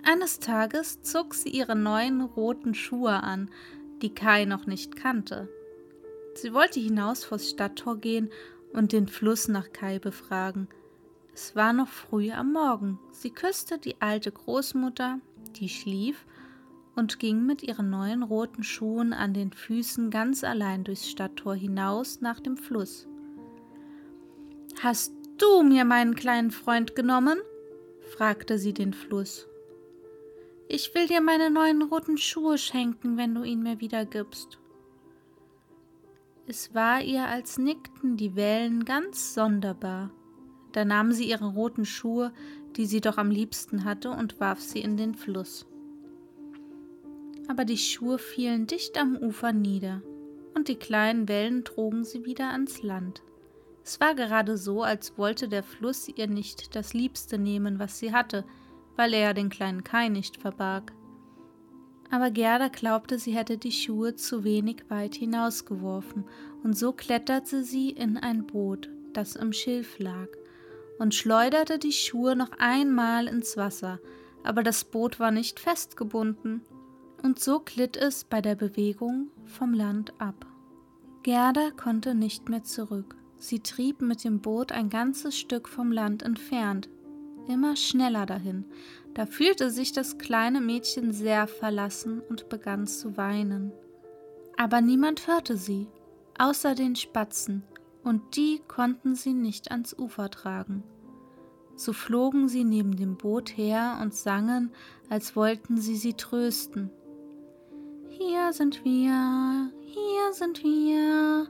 Eines 0.03 0.39
Tages 0.39 1.01
zog 1.01 1.33
sie 1.33 1.49
ihre 1.49 1.77
neuen 1.77 2.19
roten 2.19 2.73
Schuhe 2.73 3.23
an, 3.23 3.49
die 4.01 4.13
Kai 4.13 4.43
noch 4.43 4.65
nicht 4.65 4.97
kannte. 4.97 5.47
Sie 6.33 6.53
wollte 6.53 6.81
hinaus 6.81 7.23
vors 7.23 7.49
Stadttor 7.49 7.95
gehen 7.95 8.29
und 8.73 8.91
den 8.91 9.07
Fluss 9.07 9.47
nach 9.47 9.71
Kai 9.71 9.97
befragen. 9.97 10.67
Es 11.33 11.55
war 11.55 11.73
noch 11.73 11.87
früh 11.87 12.31
am 12.31 12.53
Morgen. 12.53 12.99
Sie 13.11 13.31
küsste 13.31 13.77
die 13.77 14.01
alte 14.01 14.31
Großmutter, 14.31 15.19
die 15.55 15.69
schlief, 15.69 16.25
und 16.95 17.19
ging 17.19 17.45
mit 17.45 17.63
ihren 17.63 17.89
neuen 17.89 18.21
roten 18.21 18.63
Schuhen 18.63 19.13
an 19.13 19.33
den 19.33 19.53
Füßen 19.53 20.09
ganz 20.09 20.43
allein 20.43 20.83
durchs 20.83 21.09
Stadttor 21.09 21.55
hinaus 21.55 22.19
nach 22.19 22.39
dem 22.39 22.57
Fluss. 22.57 23.07
Hast 24.81 25.13
du 25.37 25.63
mir 25.63 25.85
meinen 25.85 26.15
kleinen 26.15 26.51
Freund 26.51 26.95
genommen? 26.95 27.39
fragte 28.15 28.57
sie 28.57 28.73
den 28.73 28.93
Fluss. 28.93 29.47
Ich 30.67 30.93
will 30.93 31.07
dir 31.07 31.21
meine 31.21 31.49
neuen 31.49 31.81
roten 31.81 32.17
Schuhe 32.17 32.57
schenken, 32.57 33.17
wenn 33.17 33.35
du 33.35 33.43
ihn 33.43 33.63
mir 33.63 33.79
wiedergibst. 33.79 34.59
Es 36.47 36.73
war 36.73 37.01
ihr, 37.01 37.25
als 37.27 37.57
nickten 37.57 38.17
die 38.17 38.35
Wellen 38.35 38.83
ganz 38.83 39.33
sonderbar. 39.33 40.11
Da 40.71 40.85
nahm 40.85 41.11
sie 41.11 41.29
ihre 41.29 41.53
roten 41.53 41.85
Schuhe, 41.85 42.31
die 42.77 42.85
sie 42.85 43.01
doch 43.01 43.17
am 43.17 43.29
liebsten 43.29 43.83
hatte, 43.83 44.11
und 44.11 44.39
warf 44.39 44.61
sie 44.61 44.79
in 44.79 44.97
den 44.97 45.15
Fluss. 45.15 45.65
Aber 47.47 47.65
die 47.65 47.77
Schuhe 47.77 48.17
fielen 48.17 48.67
dicht 48.67 48.97
am 48.97 49.17
Ufer 49.17 49.51
nieder, 49.51 50.01
und 50.55 50.67
die 50.67 50.75
kleinen 50.75 51.27
Wellen 51.27 51.65
trugen 51.65 52.03
sie 52.03 52.25
wieder 52.25 52.51
ans 52.51 52.81
Land. 52.81 53.21
Es 53.83 53.99
war 53.99 54.15
gerade 54.15 54.57
so, 54.57 54.83
als 54.83 55.17
wollte 55.17 55.47
der 55.47 55.63
Fluss 55.63 56.07
ihr 56.07 56.27
nicht 56.27 56.75
das 56.75 56.93
Liebste 56.93 57.37
nehmen, 57.37 57.79
was 57.79 57.99
sie 57.99 58.13
hatte, 58.13 58.45
weil 58.95 59.13
er 59.13 59.21
ja 59.21 59.33
den 59.33 59.49
kleinen 59.49 59.83
Kai 59.83 60.07
nicht 60.07 60.37
verbarg. 60.37 60.93
Aber 62.09 62.29
Gerda 62.29 62.67
glaubte, 62.67 63.17
sie 63.17 63.31
hätte 63.31 63.57
die 63.57 63.71
Schuhe 63.71 64.15
zu 64.15 64.43
wenig 64.43 64.83
weit 64.89 65.15
hinausgeworfen, 65.15 66.25
und 66.63 66.77
so 66.77 66.91
kletterte 66.91 67.63
sie 67.63 67.89
in 67.89 68.17
ein 68.17 68.45
Boot, 68.45 68.89
das 69.13 69.35
im 69.35 69.53
Schilf 69.53 69.97
lag, 69.97 70.27
und 71.01 71.15
schleuderte 71.15 71.79
die 71.79 71.93
Schuhe 71.93 72.35
noch 72.35 72.51
einmal 72.59 73.25
ins 73.25 73.57
Wasser, 73.57 73.99
aber 74.43 74.61
das 74.61 74.83
Boot 74.83 75.19
war 75.19 75.31
nicht 75.31 75.59
festgebunden, 75.59 76.61
und 77.23 77.39
so 77.39 77.59
glitt 77.59 77.97
es 77.97 78.23
bei 78.23 78.39
der 78.39 78.53
Bewegung 78.53 79.31
vom 79.45 79.73
Land 79.73 80.13
ab. 80.19 80.45
Gerda 81.23 81.71
konnte 81.71 82.13
nicht 82.13 82.49
mehr 82.49 82.63
zurück. 82.63 83.15
Sie 83.37 83.61
trieb 83.61 84.03
mit 84.03 84.23
dem 84.23 84.41
Boot 84.41 84.71
ein 84.71 84.89
ganzes 84.89 85.35
Stück 85.39 85.67
vom 85.67 85.91
Land 85.91 86.21
entfernt, 86.21 86.87
immer 87.47 87.75
schneller 87.75 88.27
dahin. 88.27 88.65
Da 89.15 89.25
fühlte 89.25 89.71
sich 89.71 89.93
das 89.93 90.19
kleine 90.19 90.61
Mädchen 90.61 91.13
sehr 91.13 91.47
verlassen 91.47 92.21
und 92.29 92.47
begann 92.47 92.85
zu 92.85 93.17
weinen. 93.17 93.71
Aber 94.55 94.81
niemand 94.81 95.25
hörte 95.25 95.57
sie, 95.57 95.87
außer 96.37 96.75
den 96.75 96.95
Spatzen, 96.95 97.63
und 98.03 98.35
die 98.35 98.61
konnten 98.67 99.15
sie 99.15 99.33
nicht 99.33 99.71
ans 99.71 99.97
Ufer 99.97 100.29
tragen. 100.29 100.83
So 101.75 101.93
flogen 101.93 102.47
sie 102.47 102.63
neben 102.63 102.95
dem 102.95 103.17
Boot 103.17 103.57
her 103.57 103.99
und 104.01 104.13
sangen, 104.13 104.71
als 105.09 105.35
wollten 105.35 105.77
sie 105.77 105.95
sie 105.95 106.13
trösten. 106.13 106.89
Hier 108.09 108.53
sind 108.53 108.83
wir, 108.85 109.71
hier 109.81 110.33
sind 110.33 110.63
wir. 110.63 111.47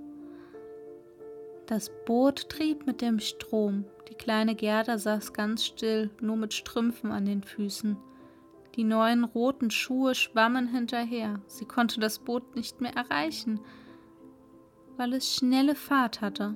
Das 1.66 1.92
Boot 2.06 2.50
trieb 2.50 2.86
mit 2.86 3.02
dem 3.02 3.20
Strom, 3.20 3.86
die 4.10 4.16
kleine 4.16 4.56
Gerda 4.56 4.98
saß 4.98 5.34
ganz 5.34 5.66
still, 5.66 6.10
nur 6.20 6.36
mit 6.36 6.54
Strümpfen 6.54 7.12
an 7.12 7.26
den 7.26 7.44
Füßen. 7.44 7.98
Die 8.76 8.84
neuen 8.84 9.24
roten 9.24 9.70
Schuhe 9.70 10.16
schwammen 10.16 10.68
hinterher. 10.68 11.42
Sie 11.48 11.66
konnte 11.66 12.00
das 12.00 12.20
Boot 12.20 12.56
nicht 12.56 12.80
mehr 12.80 12.96
erreichen, 12.96 13.60
weil 14.98 15.14
es 15.14 15.36
schnelle 15.36 15.76
Fahrt 15.76 16.22
hatte. 16.22 16.56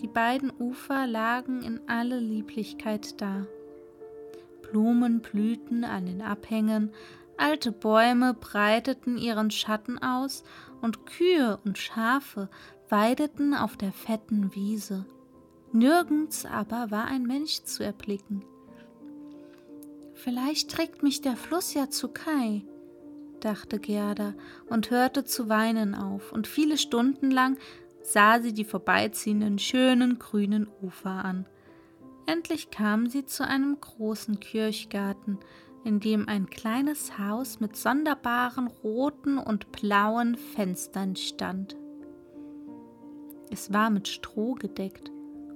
Die 0.00 0.08
beiden 0.08 0.52
Ufer 0.58 1.06
lagen 1.06 1.62
in 1.62 1.80
alle 1.88 2.20
Lieblichkeit 2.20 3.20
da. 3.20 3.46
Blumen 4.62 5.20
blühten 5.20 5.84
an 5.84 6.06
den 6.06 6.22
Abhängen, 6.22 6.92
alte 7.36 7.72
Bäume 7.72 8.34
breiteten 8.34 9.16
ihren 9.16 9.50
Schatten 9.50 9.98
aus, 9.98 10.44
und 10.80 11.06
Kühe 11.06 11.58
und 11.64 11.78
Schafe 11.78 12.48
weideten 12.88 13.54
auf 13.54 13.76
der 13.76 13.92
fetten 13.92 14.54
Wiese. 14.54 15.04
Nirgends 15.72 16.46
aber 16.46 16.90
war 16.90 17.06
ein 17.06 17.24
Mensch 17.24 17.62
zu 17.64 17.82
erblicken. 17.82 18.44
Vielleicht 20.14 20.70
trägt 20.70 21.02
mich 21.02 21.20
der 21.20 21.36
Fluss 21.36 21.74
ja 21.74 21.90
zu 21.90 22.08
Kai, 22.08 22.64
dachte 23.40 23.78
Gerda 23.78 24.34
und 24.68 24.90
hörte 24.90 25.24
zu 25.24 25.48
weinen 25.48 25.94
auf, 25.94 26.32
und 26.32 26.46
viele 26.46 26.78
Stunden 26.78 27.30
lang 27.30 27.56
sah 28.12 28.40
sie 28.40 28.52
die 28.52 28.64
vorbeiziehenden 28.64 29.58
schönen 29.58 30.18
grünen 30.18 30.68
Ufer 30.82 31.24
an. 31.24 31.46
Endlich 32.26 32.70
kam 32.70 33.06
sie 33.06 33.24
zu 33.24 33.46
einem 33.46 33.80
großen 33.80 34.40
Kirchgarten, 34.40 35.38
in 35.84 36.00
dem 36.00 36.28
ein 36.28 36.50
kleines 36.50 37.18
Haus 37.18 37.60
mit 37.60 37.76
sonderbaren 37.76 38.66
roten 38.66 39.38
und 39.38 39.72
blauen 39.72 40.36
Fenstern 40.36 41.16
stand. 41.16 41.76
Es 43.50 43.72
war 43.72 43.88
mit 43.88 44.08
Stroh 44.08 44.54
gedeckt 44.54 45.10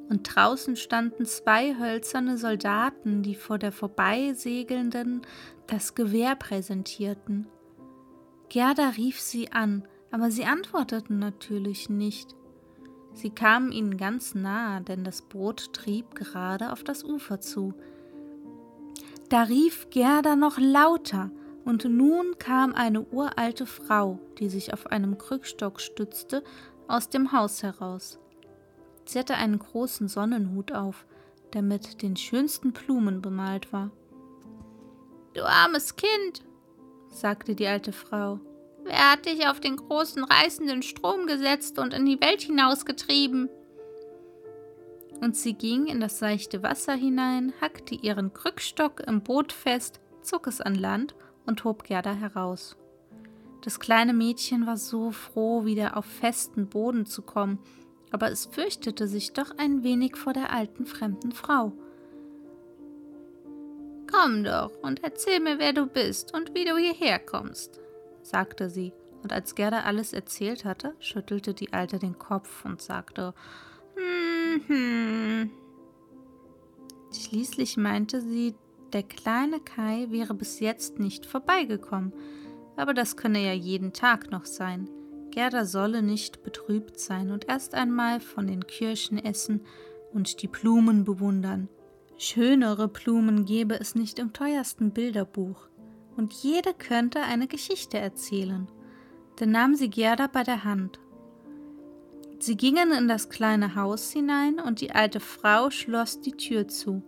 und 0.09 0.23
draußen 0.23 0.77
standen 0.77 1.27
zwei 1.27 1.79
hölzerne 1.79 2.39
Soldaten, 2.39 3.23
die 3.23 3.35
vor 3.35 3.59
der 3.59 3.73
Vorbeisegelnden 3.73 5.23
das 5.67 5.95
Gewehr 5.95 6.37
präsentierten. 6.37 7.47
Gerda 8.49 8.91
rief 8.91 9.21
sie 9.21 9.53
an, 9.53 9.87
aber 10.11 10.31
sie 10.31 10.45
antworteten 10.45 11.19
natürlich 11.19 11.89
nicht. 11.89 12.35
Sie 13.15 13.31
kamen 13.31 13.73
ihnen 13.73 13.97
ganz 13.97 14.35
nahe, 14.35 14.81
denn 14.83 15.05
das 15.05 15.23
Boot 15.23 15.73
trieb 15.73 16.15
gerade 16.15 16.73
auf 16.73 16.83
das 16.83 17.05
Ufer 17.05 17.41
zu. 17.41 17.75
Da 19.29 19.43
rief 19.43 19.89
Gerda 19.91 20.37
noch 20.37 20.59
lauter, 20.59 21.31
und 21.65 21.85
nun 21.85 22.39
kam 22.39 22.75
eine 22.75 23.03
uralte 23.03 23.67
Frau, 23.67 24.19
die 24.39 24.49
sich 24.49 24.73
auf 24.73 24.89
einem 24.89 25.17
Krückstock 25.17 25.81
stützte, 25.81 26.43
aus 26.89 27.09
dem 27.09 27.33
Haus 27.33 27.63
heraus. 27.63 28.19
Sie 29.05 29.19
hatte 29.19 29.35
einen 29.35 29.59
großen 29.59 30.09
Sonnenhut 30.09 30.73
auf, 30.73 31.07
der 31.53 31.63
mit 31.63 32.03
den 32.03 32.17
schönsten 32.17 32.73
Blumen 32.73 33.23
bemalt 33.23 33.73
war. 33.73 33.91
Du 35.35 35.43
armes 35.45 35.97
Kind, 35.97 36.45
sagte 37.09 37.55
die 37.55 37.67
alte 37.67 37.93
Frau, 37.93 38.41
wer 38.85 39.13
hat 39.13 39.27
dich 39.27 39.47
auf 39.47 39.61
den 39.61 39.77
großen 39.77 40.25
reißenden 40.25 40.83
Strom 40.83 41.27
gesetzt 41.27 41.79
und 41.79 41.95
in 41.95 42.07
die 42.07 42.21
Welt 42.21 42.43
hinausgetrieben? 42.43 43.49
Und 45.21 45.37
sie 45.37 45.55
ging 45.55 45.87
in 45.87 46.01
das 46.01 46.19
seichte 46.19 46.63
Wasser 46.63 46.95
hinein, 46.95 47.53
hackte 47.61 47.95
ihren 47.95 48.33
Krückstock 48.33 49.01
im 49.07 49.23
Boot 49.23 49.53
fest, 49.53 50.01
zog 50.21 50.47
es 50.47 50.61
an 50.61 50.75
Land 50.75 51.15
und 51.47 51.65
hob 51.65 51.85
Gerda 51.85 52.15
heraus. 52.15 52.77
Das 53.63 53.79
kleine 53.79 54.13
Mädchen 54.13 54.67
war 54.67 54.77
so 54.77 55.13
froh, 55.13 55.65
wieder 55.65 55.97
auf 55.97 56.05
festen 56.05 56.69
Boden 56.69 57.07
zu 57.07 57.23
kommen, 57.23 57.61
aber 58.11 58.31
es 58.31 58.47
fürchtete 58.47 59.07
sich 59.07 59.33
doch 59.33 59.57
ein 59.57 59.85
wenig 59.85 60.17
vor 60.17 60.33
der 60.33 60.53
alten 60.53 60.85
fremden 60.85 61.31
Frau. 61.31 61.73
Komm 64.11 64.45
doch 64.45 64.73
und 64.83 65.03
erzähl 65.05 65.41
mir, 65.41 65.59
wer 65.59 65.73
du 65.73 65.87
bist 65.87 66.35
und 66.35 66.55
wie 66.55 66.65
du 66.65 66.77
hierher 66.77 67.19
kommst, 67.19 67.81
sagte 68.23 68.71
sie, 68.71 68.93
und 69.23 69.33
als 69.33 69.55
Gerda 69.55 69.81
alles 69.83 70.13
erzählt 70.13 70.65
hatte, 70.65 70.95
schüttelte 70.99 71.55
die 71.55 71.73
Alte 71.73 71.99
den 71.99 72.19
Kopf 72.19 72.65
und 72.65 72.83
sagte, 72.83 73.35
hm, 73.95 74.63
hm. 74.67 75.51
Schließlich 77.13 77.77
meinte 77.77 78.21
sie, 78.21 78.55
der 78.93 79.03
kleine 79.03 79.61
Kai 79.61 80.07
wäre 80.11 80.35
bis 80.35 80.61
jetzt 80.61 80.99
nicht 80.99 81.25
vorbeigekommen, 81.27 82.13
aber 82.77 82.95
das 82.95 83.17
könne 83.17 83.45
ja 83.45 83.53
jeden 83.53 83.93
Tag 83.93 84.31
noch 84.31 84.45
sein. 84.45 84.89
Gerda 85.31 85.65
solle 85.65 86.03
nicht 86.03 86.43
betrübt 86.43 86.99
sein 86.99 87.31
und 87.31 87.49
erst 87.49 87.75
einmal 87.75 88.21
von 88.21 88.47
den 88.47 88.67
Kirschen 88.67 89.19
essen 89.19 89.63
und 90.13 90.43
die 90.43 90.49
Blumen 90.49 91.05
bewundern. 91.05 91.69
Schönere 92.19 92.87
Blumen 92.89 93.47
gebe 93.47 93.81
es 93.81 93.95
nicht 93.95 94.19
im 94.19 94.33
teuersten 94.33 94.93
Bilderbuch, 94.93 95.69
und 96.17 96.33
jede 96.33 96.75
könnte 96.75 97.21
eine 97.21 97.47
Geschichte 97.47 97.99
erzählen. 97.99 98.69
Dann 99.37 99.51
nahm 99.51 99.75
sie 99.75 99.89
Gerda 99.89 100.27
bei 100.27 100.43
der 100.43 100.65
Hand. 100.65 101.01
Sie 102.39 102.57
gingen 102.57 102.93
in 102.93 103.09
das 103.09 103.29
kleine 103.29 103.77
Haus 103.77 104.11
hinein, 104.11 104.59
und 104.59 104.81
die 104.81 104.93
alte 104.93 105.21
Frau 105.21 105.71
schloss 105.71 106.21
die 106.21 106.33
Tür 106.33 106.69
zu. 106.69 107.03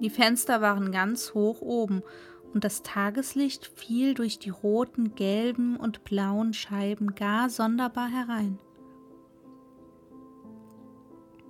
Die 0.00 0.10
Fenster 0.10 0.60
waren 0.60 0.92
ganz 0.92 1.34
hoch 1.34 1.60
oben, 1.62 2.02
und 2.52 2.64
das 2.64 2.82
Tageslicht 2.82 3.66
fiel 3.66 4.14
durch 4.14 4.38
die 4.38 4.50
roten, 4.50 5.14
gelben 5.14 5.76
und 5.76 6.04
blauen 6.04 6.54
Scheiben 6.54 7.14
gar 7.14 7.50
sonderbar 7.50 8.08
herein. 8.08 8.58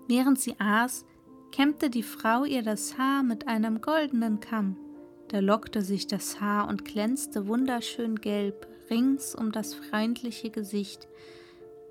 Während 0.09 0.41
sie 0.41 0.59
aß, 0.59 1.05
kämmte 1.53 1.91
die 1.91 2.03
Frau 2.03 2.45
ihr 2.45 2.63
das 2.63 2.99
Haar 2.99 3.23
mit 3.23 3.47
einem 3.47 3.81
goldenen 3.81 4.41
Kamm. 4.41 4.77
Da 5.29 5.41
lockte 5.41 5.83
sich 5.83 6.07
das 6.07 6.41
Haar 6.41 6.69
und 6.69 6.85
glänzte 6.85 7.47
wunderschön 7.47 8.17
gelb 8.17 8.67
rings 8.91 9.35
um 9.35 9.53
das 9.53 9.75
freundliche 9.75 10.51
Gesicht, 10.51 11.07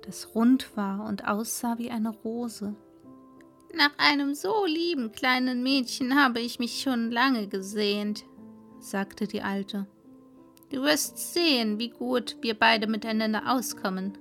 das 0.04 0.34
rund 0.34 0.76
war 0.76 1.06
und 1.06 1.28
aussah 1.28 1.78
wie 1.78 1.90
eine 1.90 2.10
Rose. 2.10 2.74
Nach 3.74 3.92
einem 3.98 4.34
so 4.34 4.64
lieben 4.64 5.12
kleinen 5.12 5.62
Mädchen 5.62 6.20
habe 6.20 6.40
ich 6.40 6.58
mich 6.58 6.80
schon 6.80 7.12
lange 7.12 7.46
gesehnt, 7.46 8.24
sagte 8.80 9.26
die 9.26 9.42
Alte. 9.42 9.86
Du 10.70 10.82
wirst 10.82 11.32
sehen, 11.32 11.78
wie 11.78 11.90
gut 11.90 12.36
wir 12.40 12.54
beide 12.54 12.86
miteinander 12.86 13.52
auskommen. 13.52 14.18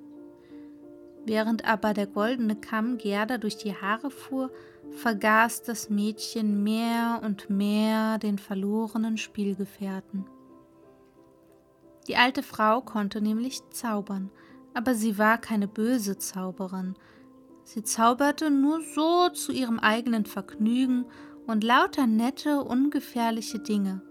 Während 1.25 1.65
aber 1.65 1.93
der 1.93 2.08
goldene 2.08 2.56
Kamm 2.56 2.97
Gerda 2.97 3.38
durch 3.38 3.58
die 3.58 3.75
Haare 3.75 4.12
fuhr, 4.12 4.51
vergaß 4.91 5.63
das 5.63 5.89
Mädchen 5.89 6.63
mehr 6.63 7.21
und 7.23 7.50
mehr 7.50 8.17
den 8.17 8.38
verlorenen 8.39 9.17
Spielgefährten. 9.17 10.26
Die 12.08 12.15
alte 12.15 12.41
Frau 12.41 12.82
konnte 12.82 13.21
nämlich 13.21 13.62
zaubern, 13.69 14.32
aber 14.73 14.95
sie 14.95 15.17
war 15.17 15.38
keine 15.38 15.67
böse 15.67 16.17
Zauberin. 16.17 16.95
Sie 17.63 17.84
zauberte 17.84 18.50
nur 18.50 18.82
so 18.82 19.30
zu 19.30 19.52
ihrem 19.52 19.80
eigenen 19.80 20.26
Vergnügen 20.26 21.06
und 21.47 21.63
lauter 21.63 22.08
nette, 22.08 22.63
ungefährliche 22.63 23.60
Dinge. 23.60 24.02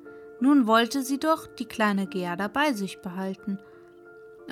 Nun 0.41 0.67
wollte 0.67 1.03
sie 1.03 1.19
doch 1.19 1.47
die 1.47 1.65
kleine 1.65 2.07
Gerda 2.07 2.49
bei 2.49 2.73
sich 2.75 3.01
behalten. 3.01 3.59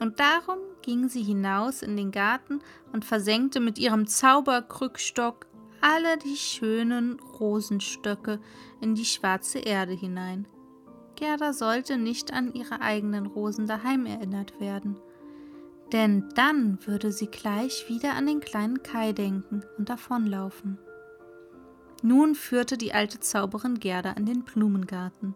Und 0.00 0.18
darum 0.18 0.58
ging 0.82 1.08
sie 1.08 1.22
hinaus 1.22 1.82
in 1.82 1.96
den 1.96 2.10
Garten 2.10 2.60
und 2.92 3.04
versenkte 3.04 3.60
mit 3.60 3.78
ihrem 3.78 4.06
Zauberkrückstock 4.06 5.46
alle 5.84 6.16
die 6.16 6.36
schönen 6.36 7.20
Rosenstöcke 7.38 8.40
in 8.80 8.94
die 8.94 9.04
schwarze 9.04 9.58
Erde 9.58 9.92
hinein. 9.92 10.48
Gerda 11.14 11.52
sollte 11.52 11.98
nicht 11.98 12.32
an 12.32 12.54
ihre 12.54 12.80
eigenen 12.80 13.26
Rosen 13.26 13.66
daheim 13.66 14.06
erinnert 14.06 14.58
werden, 14.60 14.98
denn 15.92 16.30
dann 16.36 16.78
würde 16.86 17.12
sie 17.12 17.26
gleich 17.26 17.84
wieder 17.90 18.14
an 18.14 18.26
den 18.26 18.40
kleinen 18.40 18.82
Kai 18.82 19.12
denken 19.12 19.62
und 19.76 19.90
davonlaufen. 19.90 20.78
Nun 22.02 22.34
führte 22.34 22.78
die 22.78 22.94
alte 22.94 23.20
Zauberin 23.20 23.78
Gerda 23.78 24.12
in 24.12 24.24
den 24.24 24.42
Blumengarten 24.42 25.34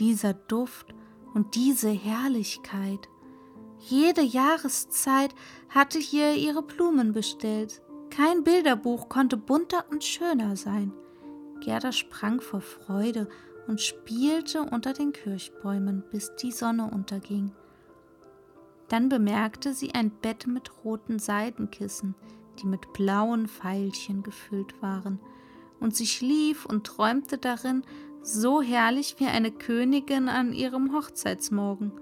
dieser 0.00 0.34
Duft 0.34 0.92
und 1.32 1.54
diese 1.54 1.90
Herrlichkeit. 1.90 3.08
Jede 3.78 4.22
Jahreszeit 4.22 5.32
hatte 5.68 6.00
hier 6.00 6.34
ihre 6.34 6.62
Blumen 6.62 7.12
bestellt. 7.12 7.82
Kein 8.16 8.44
Bilderbuch 8.44 9.10
konnte 9.10 9.36
bunter 9.36 9.84
und 9.90 10.02
schöner 10.02 10.56
sein. 10.56 10.90
Gerda 11.60 11.92
sprang 11.92 12.40
vor 12.40 12.62
Freude 12.62 13.28
und 13.66 13.82
spielte 13.82 14.62
unter 14.62 14.94
den 14.94 15.12
Kirchbäumen, 15.12 16.02
bis 16.10 16.34
die 16.36 16.50
Sonne 16.50 16.90
unterging. 16.90 17.52
Dann 18.88 19.10
bemerkte 19.10 19.74
sie 19.74 19.92
ein 19.94 20.10
Bett 20.10 20.46
mit 20.46 20.82
roten 20.82 21.18
Seidenkissen, 21.18 22.14
die 22.58 22.66
mit 22.66 22.90
blauen 22.94 23.48
Veilchen 23.48 24.22
gefüllt 24.22 24.80
waren, 24.80 25.20
und 25.78 25.94
sie 25.94 26.06
schlief 26.06 26.64
und 26.64 26.86
träumte 26.86 27.36
darin 27.36 27.82
so 28.22 28.62
herrlich 28.62 29.16
wie 29.18 29.26
eine 29.26 29.52
Königin 29.52 30.30
an 30.30 30.54
ihrem 30.54 30.94
Hochzeitsmorgen. 30.94 31.92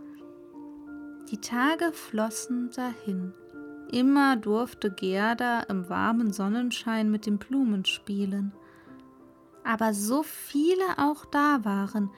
Die 1.32 1.40
Tage 1.40 1.90
flossen 1.90 2.70
dahin. 2.70 3.34
Immer 3.90 4.36
durfte 4.36 4.90
Gerda 4.90 5.60
im 5.62 5.88
warmen 5.88 6.32
Sonnenschein 6.32 7.10
mit 7.10 7.26
den 7.26 7.38
Blumen 7.38 7.84
spielen. 7.84 8.52
Aber 9.62 9.94
so 9.94 10.22
viele 10.22 10.98
auch 10.98 11.24
da 11.24 11.64
waren, 11.64 12.10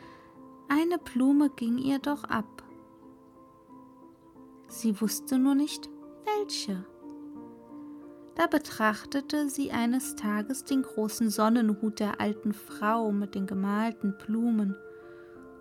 eine 0.68 0.98
Blume 0.98 1.50
ging 1.50 1.78
ihr 1.78 1.98
doch 1.98 2.24
ab. 2.24 2.64
Sie 4.68 5.00
wusste 5.00 5.38
nur 5.38 5.54
nicht, 5.54 5.88
welche. 6.24 6.84
Da 8.34 8.46
betrachtete 8.46 9.48
sie 9.48 9.70
eines 9.70 10.16
Tages 10.16 10.64
den 10.64 10.82
großen 10.82 11.30
Sonnenhut 11.30 12.00
der 12.00 12.20
alten 12.20 12.52
Frau 12.52 13.10
mit 13.12 13.34
den 13.34 13.46
gemalten 13.46 14.16
Blumen, 14.18 14.76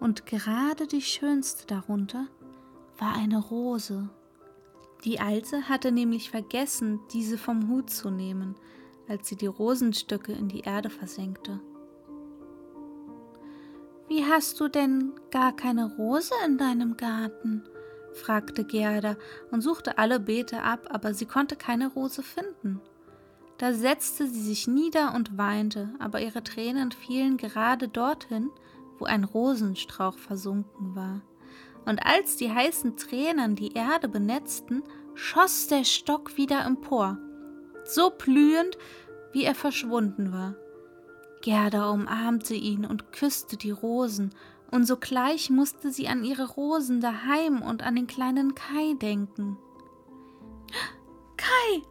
und 0.02 0.26
gerade 0.26 0.88
die 0.88 1.02
schönste 1.02 1.66
darunter 1.68 2.28
war 2.98 3.16
eine 3.16 3.40
Rose. 3.40 4.10
Die 5.06 5.20
Alte 5.20 5.70
hatte 5.70 5.92
nämlich 5.92 6.32
vergessen, 6.32 7.00
diese 7.14 7.38
vom 7.38 7.70
Hut 7.70 7.92
zu 7.92 8.10
nehmen, 8.10 8.56
als 9.08 9.30
sie 9.30 9.36
die 9.36 9.46
Rosenstöcke 9.46 10.32
in 10.32 10.48
die 10.48 10.62
Erde 10.62 10.90
versenkte. 10.90 11.62
Wie 14.08 14.26
hast 14.26 14.60
du 14.60 14.68
denn 14.68 15.14
gar 15.30 15.56
keine 15.56 15.96
Rose 15.96 16.34
in 16.46 16.58
deinem 16.58 16.98
Garten? 16.98 17.64
fragte 18.14 18.64
Gerda 18.64 19.18
und 19.52 19.62
suchte 19.62 19.98
alle 19.98 20.20
Beete 20.20 20.64
ab, 20.64 20.88
aber 20.90 21.14
sie 21.14 21.26
konnte 21.26 21.56
keine 21.56 21.90
Rose 21.90 22.24
finden. 22.24 22.82
Da 23.58 23.74
setzte 23.74 24.28
sie 24.28 24.42
sich 24.42 24.68
nieder 24.68 25.14
und 25.14 25.38
weinte, 25.38 25.94
aber 26.00 26.22
ihre 26.22 26.44
Tränen 26.44 26.92
fielen 26.92 27.38
gerade 27.38 27.88
dorthin, 27.88 28.50
wo 28.98 29.06
ein 29.06 29.24
Rosenstrauch 29.24 30.18
versunken 30.18 30.96
war. 30.96 31.22
Und 31.86 32.06
als 32.06 32.38
die 32.38 32.52
heißen 32.52 32.98
Tränen 32.98 33.56
die 33.56 33.74
Erde 33.74 34.08
benetzten, 34.08 34.84
schoss 35.14 35.68
der 35.68 35.84
Stock 35.84 36.38
wieder 36.38 36.66
empor, 36.66 37.18
so 37.84 38.10
blühend, 38.10 38.78
wie 39.32 39.44
er 39.44 39.56
verschwunden 39.56 40.34
war. 40.34 40.56
Gerda 41.42 41.92
umarmte 41.92 42.56
ihn 42.56 42.86
und 42.86 43.12
küsste 43.12 43.56
die 43.56 43.72
Rosen 43.72 44.34
und 44.72 44.86
sogleich 44.86 45.50
musste 45.50 45.92
sie 45.92 46.08
an 46.08 46.24
ihre 46.24 46.50
Rosen 46.50 47.02
daheim 47.02 47.62
und 47.62 47.84
an 47.84 47.96
den 47.96 48.08
kleinen 48.08 48.56
Kai 48.56 48.94
denken. 49.00 49.58
Kai! 51.38 51.84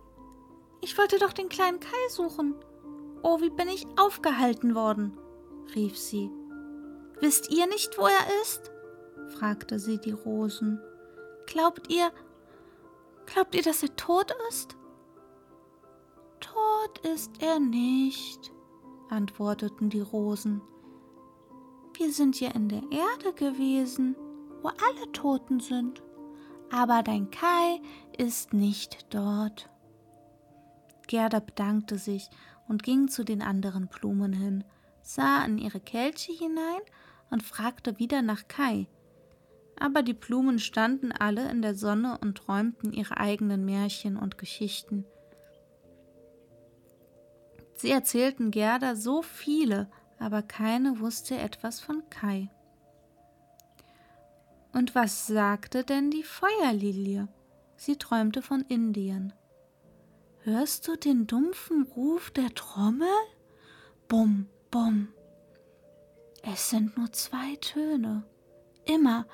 Ich 0.81 0.99
wollte 0.99 1.19
doch 1.19 1.33
den 1.33 1.49
kleinen 1.49 1.81
Kai 1.81 2.09
suchen. 2.11 2.55
Oh, 3.23 3.41
wie 3.41 3.51
bin 3.51 3.69
ich 3.69 3.87
aufgehalten 3.97 4.75
worden, 4.75 5.17
rief 5.75 5.97
sie. 5.97 6.31
Wisst 7.21 7.51
ihr 7.51 7.67
nicht, 7.69 7.97
wo 7.97 8.07
er 8.07 8.43
ist? 8.43 8.74
Fragte 9.31 9.79
sie 9.79 9.99
die 9.99 10.13
Rosen. 10.13 10.81
Glaubt 11.47 11.93
ihr, 11.93 12.11
glaubt 13.27 13.55
ihr, 13.55 13.63
dass 13.63 13.83
er 13.83 13.95
tot 13.97 14.35
ist? 14.49 14.77
Tot 16.41 16.99
ist 17.15 17.43
er 17.43 17.59
nicht, 17.59 18.53
antworteten 19.09 19.91
die 19.91 20.01
Rosen. 20.01 20.61
Wir 21.97 22.13
sind 22.13 22.41
ja 22.41 22.51
in 22.51 22.69
der 22.69 22.83
Erde 22.91 23.33
gewesen, 23.35 24.17
wo 24.63 24.69
alle 24.69 25.13
Toten 25.13 25.61
sind. 25.61 26.03
Aber 26.71 27.03
dein 27.03 27.31
Kai 27.31 27.81
ist 28.19 28.53
nicht 28.53 29.07
dort. 29.15 29.71
Gerda 31.07 31.39
bedankte 31.41 31.99
sich 31.99 32.31
und 32.67 32.83
ging 32.83 33.09
zu 33.09 33.25
den 33.25 33.43
anderen 33.43 33.87
Blumen 33.87 34.33
hin, 34.33 34.65
sah 35.03 35.45
in 35.45 35.59
ihre 35.59 35.81
Kelche 35.81 36.33
hinein 36.33 36.81
und 37.31 37.43
fragte 37.43 37.99
wieder 37.99 38.23
nach 38.23 38.49
Kai. 38.49 38.89
Aber 39.79 40.03
die 40.03 40.15
Blumen 40.15 40.59
standen 40.59 41.13
alle 41.13 41.51
in 41.51 41.63
der 41.63 41.75
Sonne 41.75 42.19
und 42.21 42.39
träumten 42.39 42.93
ihre 42.93 43.19
eigenen 43.19 43.65
Märchen 43.65 44.17
und 44.17 44.39
Geschichten. 44.39 45.05
Sie 47.75 47.91
erzählten 47.91 48.51
Gerda 48.51 48.95
so 48.95 49.23
viele, 49.23 49.91
aber 50.19 50.43
keine 50.43 51.01
wusste 51.01 51.37
etwas 51.37 51.81
von 51.81 52.03
Kai. 52.09 52.49
Und 54.73 54.95
was 54.95 55.27
sagte 55.27 55.85
denn 55.85 56.11
die 56.11 56.23
Feuerlilie? 56.23 57.29
Sie 57.77 57.97
träumte 57.97 58.43
von 58.43 58.63
Indien. 58.63 59.33
Hörst 60.41 60.87
du 60.89 60.97
den 60.97 61.27
dumpfen 61.27 61.83
Ruf 61.97 62.31
der 62.31 62.55
Trommel? 62.55 63.09
Bum, 64.09 64.47
bum. 64.71 65.09
Es 66.43 66.71
sind 66.71 66.97
nur 66.97 67.11
zwei 67.13 67.57
Töne. 67.57 68.25
immer 68.87 69.27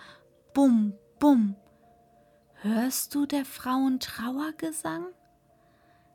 Bum, 0.52 0.94
Bum. 1.20 1.54
Hörst 2.54 3.14
du 3.14 3.24
der 3.24 3.44
Frauen 3.44 4.00
Trauergesang? 4.00 5.06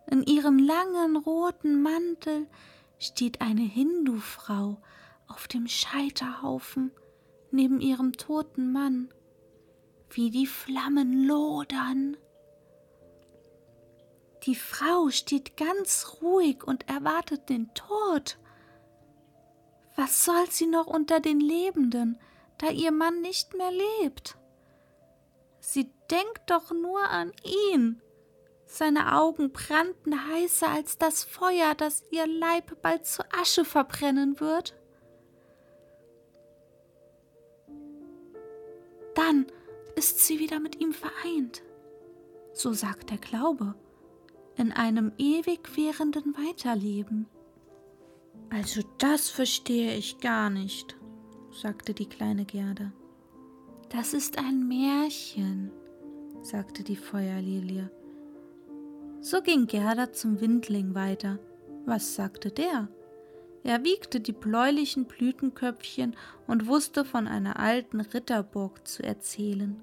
In 0.08 0.24
ihrem 0.24 0.60
langen 0.60 1.16
roten 1.16 1.82
Mantel 1.82 2.48
steht 3.00 3.40
eine 3.40 3.62
Hindufrau 3.62 4.82
auf 5.28 5.48
dem 5.48 5.70
Scheiterhaufen 5.70 6.92
neben 7.52 7.80
ihrem 7.80 8.12
toten 8.12 8.74
Mann, 8.74 9.08
wie 10.10 10.32
die 10.32 10.48
Flammen 10.48 11.26
lodern. 11.26 12.18
Die 14.44 14.56
Frau 14.56 15.12
steht 15.12 15.56
ganz 15.56 16.18
ruhig 16.22 16.66
und 16.66 16.90
erwartet 16.90 17.48
den 17.48 17.74
Tod. 17.74 18.38
Was 19.96 20.26
soll 20.26 20.52
sie 20.52 20.68
noch 20.68 20.88
unter 20.88 21.22
den 21.22 21.40
Lebenden, 21.40 22.20
da 22.58 22.70
ihr 22.70 22.92
Mann 22.92 23.22
nicht 23.22 23.54
mehr 23.56 23.72
lebt? 23.72 24.38
Sie 25.60 25.92
denkt 26.10 26.42
doch 26.48 26.72
nur 26.72 27.02
an 27.10 27.32
ihn. 27.44 28.02
Seine 28.66 29.16
Augen 29.16 29.52
brannten 29.52 30.28
heißer 30.30 30.70
als 30.70 30.98
das 30.98 31.24
Feuer, 31.24 31.76
das 31.76 32.04
ihr 32.12 32.28
Leib 32.28 32.82
bald 32.82 33.06
zu 33.06 33.24
Asche 33.32 33.66
verbrennen 33.66 34.40
wird. 34.40 34.76
Dann 39.14 39.48
ist 39.96 40.20
sie 40.20 40.40
wieder 40.40 40.60
mit 40.60 40.80
ihm 40.82 40.94
vereint. 40.94 41.64
So 42.54 42.74
sagt 42.74 43.10
der 43.12 43.18
Glaube 43.18 43.76
in 44.58 44.72
einem 44.72 45.12
ewig 45.18 45.76
währenden 45.76 46.34
Weiterleben. 46.38 47.28
Also 48.50 48.82
das 48.98 49.30
verstehe 49.30 49.96
ich 49.96 50.20
gar 50.20 50.50
nicht, 50.50 50.96
sagte 51.56 51.94
die 51.94 52.08
kleine 52.08 52.46
Gerda. 52.46 52.92
Das 53.90 54.14
ist 54.14 54.38
ein 54.38 54.68
Märchen, 54.68 55.72
sagte 56.42 56.84
die 56.84 56.98
Feuerlilie. 56.98 57.90
So 59.22 59.42
ging 59.42 59.66
Gerda 59.66 60.12
zum 60.12 60.42
Windling 60.42 60.94
weiter. 60.96 61.40
Was 61.86 62.16
sagte 62.16 62.52
der? 62.52 62.90
Er 63.64 63.84
wiegte 63.84 64.20
die 64.20 64.34
bläulichen 64.34 65.06
Blütenköpfchen 65.06 66.16
und 66.46 66.68
wusste 66.68 67.06
von 67.06 67.28
einer 67.28 67.60
alten 67.60 68.02
Ritterburg 68.02 68.88
zu 68.88 69.02
erzählen. 69.02 69.80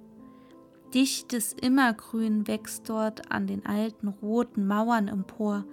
Dichtes 0.95 1.55
Immergrün 1.55 2.47
wächst 2.47 2.89
dort 2.89 3.33
an 3.33 3.47
den 3.47 3.65
alten 3.65 4.09
roten 4.09 4.67
Mauern 4.67 5.09
empor. 5.09 5.65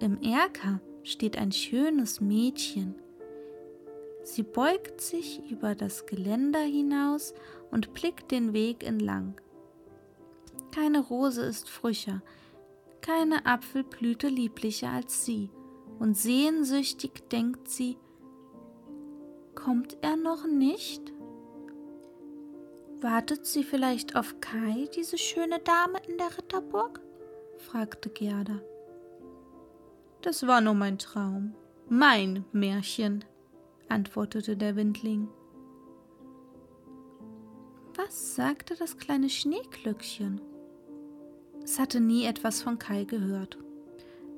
Im 0.00 0.22
Erker 0.22 0.80
steht 1.02 1.36
ein 1.36 1.50
schönes 1.50 2.20
Mädchen. 2.20 2.94
Sie 4.24 4.42
beugt 4.42 5.02
sich 5.02 5.42
über 5.50 5.74
das 5.74 6.06
Geländer 6.06 6.62
hinaus 6.62 7.34
und 7.70 7.92
blickt 7.92 8.30
den 8.30 8.54
Weg 8.54 8.82
entlang. 8.82 9.38
Keine 10.74 11.00
Rose 11.00 11.42
ist 11.42 11.68
frischer, 11.68 12.22
keine 13.02 13.44
Apfelblüte 13.44 14.28
lieblicher 14.28 14.90
als 14.90 15.24
sie, 15.24 15.50
und 15.98 16.16
sehnsüchtig 16.16 17.28
denkt 17.30 17.68
sie, 17.68 17.98
kommt 19.54 19.98
er 20.00 20.16
noch 20.16 20.46
nicht? 20.46 21.12
Wartet 23.00 23.44
sie 23.44 23.62
vielleicht 23.62 24.16
auf 24.16 24.40
Kai, 24.40 24.88
diese 24.96 25.18
schöne 25.18 25.58
Dame 25.60 25.98
in 26.08 26.16
der 26.16 26.36
Ritterburg? 26.36 27.00
fragte 27.58 28.08
Gerda. 28.08 28.60
Das 30.22 30.46
war 30.46 30.62
nur 30.62 30.74
mein 30.74 30.98
Traum, 30.98 31.54
mein 31.88 32.46
Märchen, 32.52 33.24
antwortete 33.94 34.56
der 34.56 34.76
Windling. 34.76 35.28
Was 37.96 38.34
sagte 38.34 38.74
das 38.76 38.98
kleine 38.98 39.30
Schneeglöckchen? 39.30 40.40
Es 41.62 41.78
hatte 41.78 42.00
nie 42.00 42.26
etwas 42.26 42.60
von 42.60 42.78
Kai 42.78 43.04
gehört. 43.04 43.56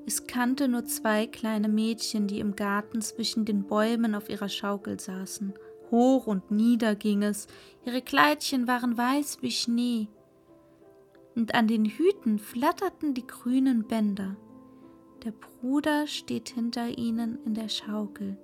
Es 0.07 0.29
kannte 0.29 0.69
nur 0.69 0.85
zwei 0.85 1.27
kleine 1.27 1.69
Mädchen, 1.69 2.29
die 2.29 2.39
im 2.39 2.55
Garten 2.55 3.01
zwischen 3.03 3.45
den 3.45 3.65
Bäumen 3.65 4.15
auf 4.15 4.29
ihrer 4.29 4.49
Schaukel 4.49 5.01
saßen 5.01 5.55
Hoch 5.91 6.27
und 6.27 6.51
nieder 6.51 6.95
ging 6.95 7.23
es, 7.23 7.47
ihre 7.85 8.03
Kleidchen 8.03 8.67
waren 8.67 8.97
weiß 8.97 9.39
wie 9.43 9.51
Schnee, 9.51 10.09
und 11.35 11.55
an 11.55 11.69
den 11.69 11.85
Hüten 11.85 12.39
flatterten 12.39 13.15
die 13.15 13.27
grünen 13.27 13.85
Bänder. 13.87 14.37
Der 15.25 15.33
Bruder 15.33 16.07
steht 16.07 16.49
hinter 16.49 16.97
ihnen 16.99 17.39
in 17.45 17.55
der 17.55 17.69
Schaukel. 17.69 18.39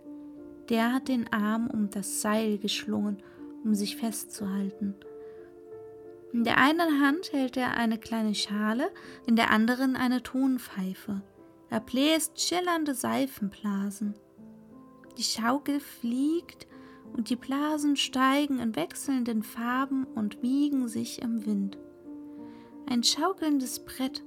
Der 0.73 0.95
hat 0.95 1.09
den 1.09 1.31
Arm 1.31 1.69
um 1.69 1.91
das 1.91 2.23
Seil 2.23 2.57
geschlungen, 2.57 3.23
um 3.63 3.75
sich 3.75 3.97
festzuhalten. 3.97 4.95
In 6.33 6.45
der 6.45 6.57
einen 6.57 7.03
Hand 7.03 7.31
hält 7.35 7.59
er 7.59 7.77
eine 7.77 7.99
kleine 7.99 8.35
Schale, 8.35 8.91
in 9.27 9.37
der 9.37 9.51
anderen 9.51 9.97
eine 9.97 10.23
Tonpfeife. 10.23 11.21
Er 11.69 11.81
bläst 11.81 12.41
schillernde 12.41 12.95
Seifenblasen. 12.95 14.15
Die 15.19 15.23
Schaukel 15.23 15.79
fliegt 15.79 16.67
und 17.15 17.29
die 17.29 17.37
Blasen 17.37 17.97
steigen 17.97 18.59
in 18.59 18.75
wechselnden 18.75 19.43
Farben 19.43 20.05
und 20.05 20.43
wiegen 20.43 20.89
sich 20.89 21.21
im 21.21 21.45
Wind. 21.45 21.77
Ein 22.87 23.03
schaukelndes 23.03 23.85
Brett, 23.85 24.25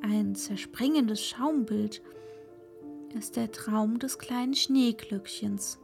ein 0.00 0.36
zerspringendes 0.36 1.24
Schaumbild 1.26 2.02
ist 3.14 3.36
der 3.36 3.52
Traum 3.52 3.98
des 3.98 4.18
kleinen 4.18 4.54
Schneeglöckchens. 4.54 5.78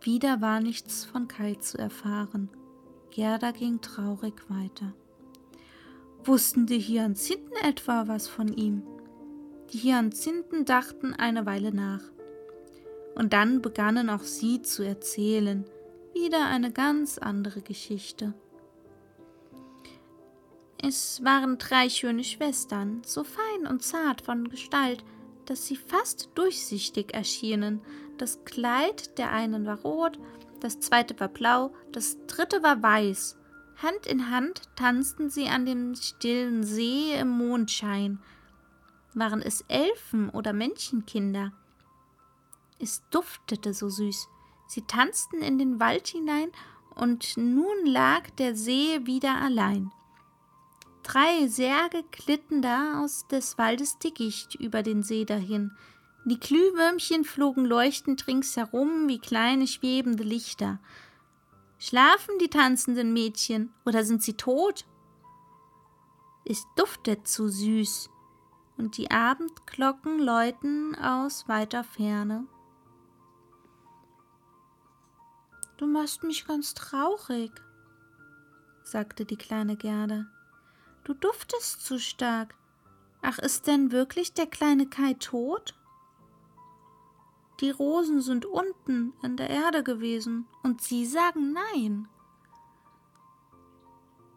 Wieder 0.00 0.40
war 0.40 0.60
nichts 0.60 1.04
von 1.04 1.26
Kai 1.26 1.54
zu 1.54 1.78
erfahren. 1.78 2.48
Gerda 3.10 3.50
ging 3.50 3.80
traurig 3.80 4.34
weiter. 4.48 4.92
Wussten 6.24 6.66
die 6.66 6.80
Hyazinthen 6.80 7.56
etwa 7.62 8.06
was 8.08 8.28
von 8.28 8.52
ihm? 8.52 8.82
Die 9.72 9.78
Hyazinthen 9.78 10.64
dachten 10.64 11.12
eine 11.14 11.46
Weile 11.46 11.74
nach 11.74 12.02
und 13.16 13.32
dann 13.32 13.62
begannen 13.62 14.10
auch 14.10 14.22
sie 14.22 14.62
zu 14.62 14.84
erzählen, 14.84 15.64
wieder 16.14 16.46
eine 16.46 16.70
ganz 16.70 17.18
andere 17.18 17.62
Geschichte. 17.62 18.34
Es 20.88 21.24
waren 21.24 21.58
drei 21.58 21.88
schöne 21.88 22.22
Schwestern, 22.22 23.02
so 23.04 23.24
fein 23.24 23.66
und 23.66 23.82
zart 23.82 24.20
von 24.20 24.48
Gestalt, 24.48 25.04
dass 25.44 25.66
sie 25.66 25.74
fast 25.74 26.30
durchsichtig 26.36 27.12
erschienen. 27.12 27.80
Das 28.18 28.44
Kleid 28.44 29.18
der 29.18 29.32
einen 29.32 29.66
war 29.66 29.80
rot, 29.80 30.20
das 30.60 30.78
zweite 30.78 31.18
war 31.18 31.26
blau, 31.26 31.74
das 31.90 32.24
dritte 32.28 32.62
war 32.62 32.84
weiß. 32.84 33.36
Hand 33.82 34.06
in 34.06 34.30
Hand 34.30 34.62
tanzten 34.76 35.28
sie 35.28 35.48
an 35.48 35.66
dem 35.66 35.96
stillen 35.96 36.62
See 36.62 37.18
im 37.18 37.30
Mondschein. 37.30 38.20
Waren 39.12 39.42
es 39.42 39.62
Elfen 39.62 40.30
oder 40.30 40.52
Menschenkinder? 40.52 41.52
Es 42.78 43.02
duftete 43.10 43.74
so 43.74 43.88
süß. 43.88 44.28
Sie 44.68 44.82
tanzten 44.82 45.42
in 45.42 45.58
den 45.58 45.80
Wald 45.80 46.06
hinein, 46.06 46.52
und 46.94 47.36
nun 47.36 47.86
lag 47.86 48.30
der 48.38 48.54
See 48.54 49.04
wieder 49.04 49.34
allein. 49.40 49.90
Drei 51.06 51.46
Särge 51.46 52.02
glitten 52.10 52.62
da 52.62 53.00
aus 53.00 53.28
des 53.28 53.56
Waldes 53.58 54.00
Dickicht 54.00 54.56
über 54.56 54.82
den 54.82 55.04
See 55.04 55.24
dahin. 55.24 55.70
Die 56.24 56.40
Glühwürmchen 56.40 57.24
flogen 57.24 57.64
leuchtend 57.64 58.26
ringsherum 58.26 59.06
wie 59.06 59.20
kleine 59.20 59.68
schwebende 59.68 60.24
Lichter. 60.24 60.80
Schlafen 61.78 62.36
die 62.40 62.48
tanzenden 62.48 63.12
Mädchen 63.12 63.72
oder 63.84 64.04
sind 64.04 64.24
sie 64.24 64.34
tot? 64.34 64.84
Es 66.44 66.66
duftet 66.74 67.28
zu 67.28 67.48
süß, 67.48 68.10
und 68.76 68.96
die 68.96 69.12
Abendglocken 69.12 70.18
läuten 70.18 70.96
aus 70.96 71.46
weiter 71.46 71.84
Ferne. 71.84 72.48
Du 75.76 75.86
machst 75.86 76.24
mich 76.24 76.48
ganz 76.48 76.74
traurig, 76.74 77.52
sagte 78.82 79.24
die 79.24 79.36
kleine 79.36 79.76
Gerda. 79.76 80.26
Du 81.06 81.14
duftest 81.14 81.86
zu 81.86 82.00
stark. 82.00 82.56
Ach, 83.22 83.38
ist 83.38 83.68
denn 83.68 83.92
wirklich 83.92 84.32
der 84.32 84.48
kleine 84.48 84.88
Kai 84.88 85.14
tot? 85.14 85.76
Die 87.60 87.70
Rosen 87.70 88.20
sind 88.20 88.44
unten 88.44 89.12
in 89.22 89.36
der 89.36 89.48
Erde 89.48 89.84
gewesen, 89.84 90.48
und 90.64 90.82
Sie 90.82 91.06
sagen 91.06 91.52
nein. 91.52 92.08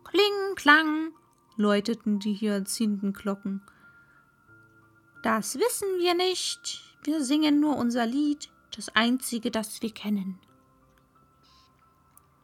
Kling, 0.04 0.56
klang, 0.56 1.12
läuteten 1.56 2.20
die 2.20 2.36
Hyazintenglocken. 2.36 3.64
Das 5.24 5.56
wissen 5.56 5.88
wir 5.98 6.14
nicht. 6.14 6.84
Wir 7.04 7.24
singen 7.24 7.60
nur 7.60 7.78
unser 7.78 8.06
Lied, 8.06 8.52
das 8.76 8.90
einzige, 8.90 9.50
das 9.50 9.82
wir 9.82 9.92
kennen 9.92 10.40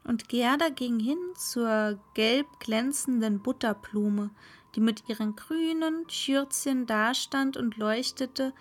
und 0.05 0.29
Gerda 0.29 0.69
ging 0.69 0.99
hin 0.99 1.17
zur 1.35 1.99
gelb 2.13 2.47
glänzenden 2.59 3.41
Butterblume, 3.41 4.29
die 4.75 4.81
mit 4.81 5.09
ihren 5.09 5.35
grünen 5.35 6.09
Schürzchen 6.09 6.85
dastand 6.85 7.57
und 7.57 7.77
leuchtete 7.77 8.53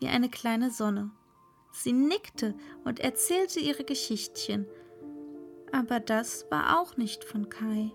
wie 0.00 0.08
eine 0.08 0.28
kleine 0.28 0.70
Sonne. 0.70 1.10
Sie 1.72 1.92
nickte 1.92 2.54
und 2.84 3.00
erzählte 3.00 3.58
ihre 3.58 3.84
Geschichtchen. 3.84 4.66
Aber 5.72 6.00
das 6.00 6.46
war 6.50 6.80
auch 6.80 6.96
nicht 6.96 7.24
von 7.24 7.48
Kai. 7.48 7.90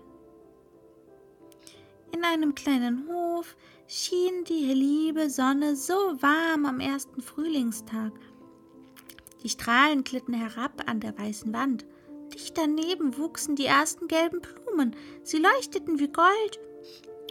In 2.12 2.24
einem 2.24 2.54
kleinen 2.54 3.06
Hof 3.08 3.56
schien 3.86 4.44
die 4.44 4.72
liebe 4.72 5.30
Sonne 5.30 5.76
so 5.76 5.94
warm 5.94 6.66
am 6.66 6.80
ersten 6.80 7.22
Frühlingstag. 7.22 8.12
Die 9.42 9.48
Strahlen 9.48 10.02
glitten 10.02 10.34
herab 10.34 10.82
an 10.86 11.00
der 11.00 11.16
weißen 11.16 11.52
Wand. 11.52 11.86
Dicht 12.28 12.56
daneben 12.56 13.16
wuchsen 13.16 13.56
die 13.56 13.66
ersten 13.66 14.08
gelben 14.08 14.40
Blumen. 14.40 14.94
Sie 15.22 15.38
leuchteten 15.38 15.98
wie 15.98 16.08
Gold 16.08 16.58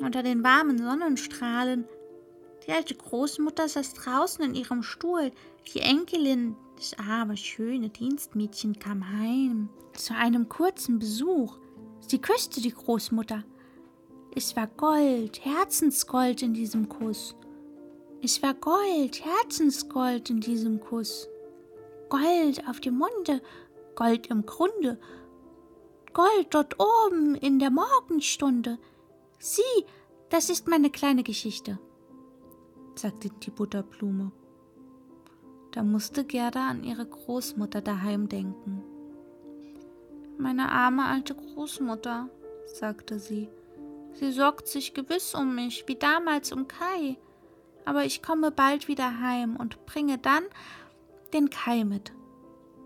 unter 0.02 0.24
den 0.24 0.44
warmen 0.44 0.78
Sonnenstrahlen. 0.78 1.86
Die 2.66 2.72
alte 2.72 2.96
Großmutter 2.96 3.68
saß 3.68 3.94
draußen 3.94 4.44
in 4.44 4.56
ihrem 4.56 4.84
Stuhl. 4.84 5.32
Die 5.74 5.80
Enkelin, 5.80 6.56
das 6.76 6.96
arme, 7.00 7.38
schöne 7.38 7.90
Dienstmädchen, 7.90 8.78
kam 8.78 9.10
heim 9.18 9.70
zu 9.94 10.14
einem 10.14 10.50
kurzen 10.50 11.00
Besuch. 11.00 11.58
Sie 12.08 12.20
küsste 12.20 12.62
die 12.62 12.74
Großmutter. 12.74 13.44
Es 14.36 14.56
war 14.56 14.68
Gold, 14.68 15.44
Herzensgold 15.44 16.42
in 16.44 16.54
diesem 16.54 16.88
Kuss. 16.88 17.36
Es 18.22 18.42
war 18.44 18.54
Gold, 18.54 19.24
Herzensgold 19.24 20.30
in 20.30 20.42
diesem 20.42 20.80
Kuss. 20.80 21.28
Gold 22.10 22.68
auf 22.68 22.80
dem 22.80 22.98
Munde, 22.98 23.42
Gold 23.98 24.28
im 24.28 24.46
Grunde, 24.46 25.00
Gold 26.14 26.48
dort 26.52 26.76
oben 26.80 27.34
in 27.34 27.58
der 27.58 27.72
Morgenstunde. 27.72 28.78
Sieh, 29.40 29.86
das 30.30 30.52
ist 30.52 30.68
meine 30.68 30.92
kleine 30.92 31.24
Geschichte, 31.24 31.80
sagte 32.94 33.30
die 33.30 33.50
Butterblume. 33.50 34.32
Da 35.72 35.82
musste 35.82 36.26
Gerda 36.26 36.70
an 36.70 36.84
ihre 36.84 37.08
Großmutter 37.08 37.82
daheim 37.82 38.30
denken. 38.30 38.84
Meine 40.38 40.72
arme 40.72 41.06
alte 41.06 41.34
Großmutter, 41.34 42.30
sagte 42.68 43.18
sie, 43.18 43.50
sie 44.14 44.32
sorgt 44.32 44.68
sich 44.68 44.94
gewiss 44.94 45.34
um 45.34 45.56
mich, 45.56 45.88
wie 45.88 45.96
damals 45.96 46.52
um 46.52 46.68
Kai, 46.68 47.18
aber 47.84 48.06
ich 48.06 48.22
komme 48.22 48.52
bald 48.52 48.88
wieder 48.88 49.22
heim 49.22 49.56
und 49.56 49.88
bringe 49.88 50.20
dann 50.20 50.44
den 51.34 51.50
Kai 51.50 51.84
mit. 51.84 52.12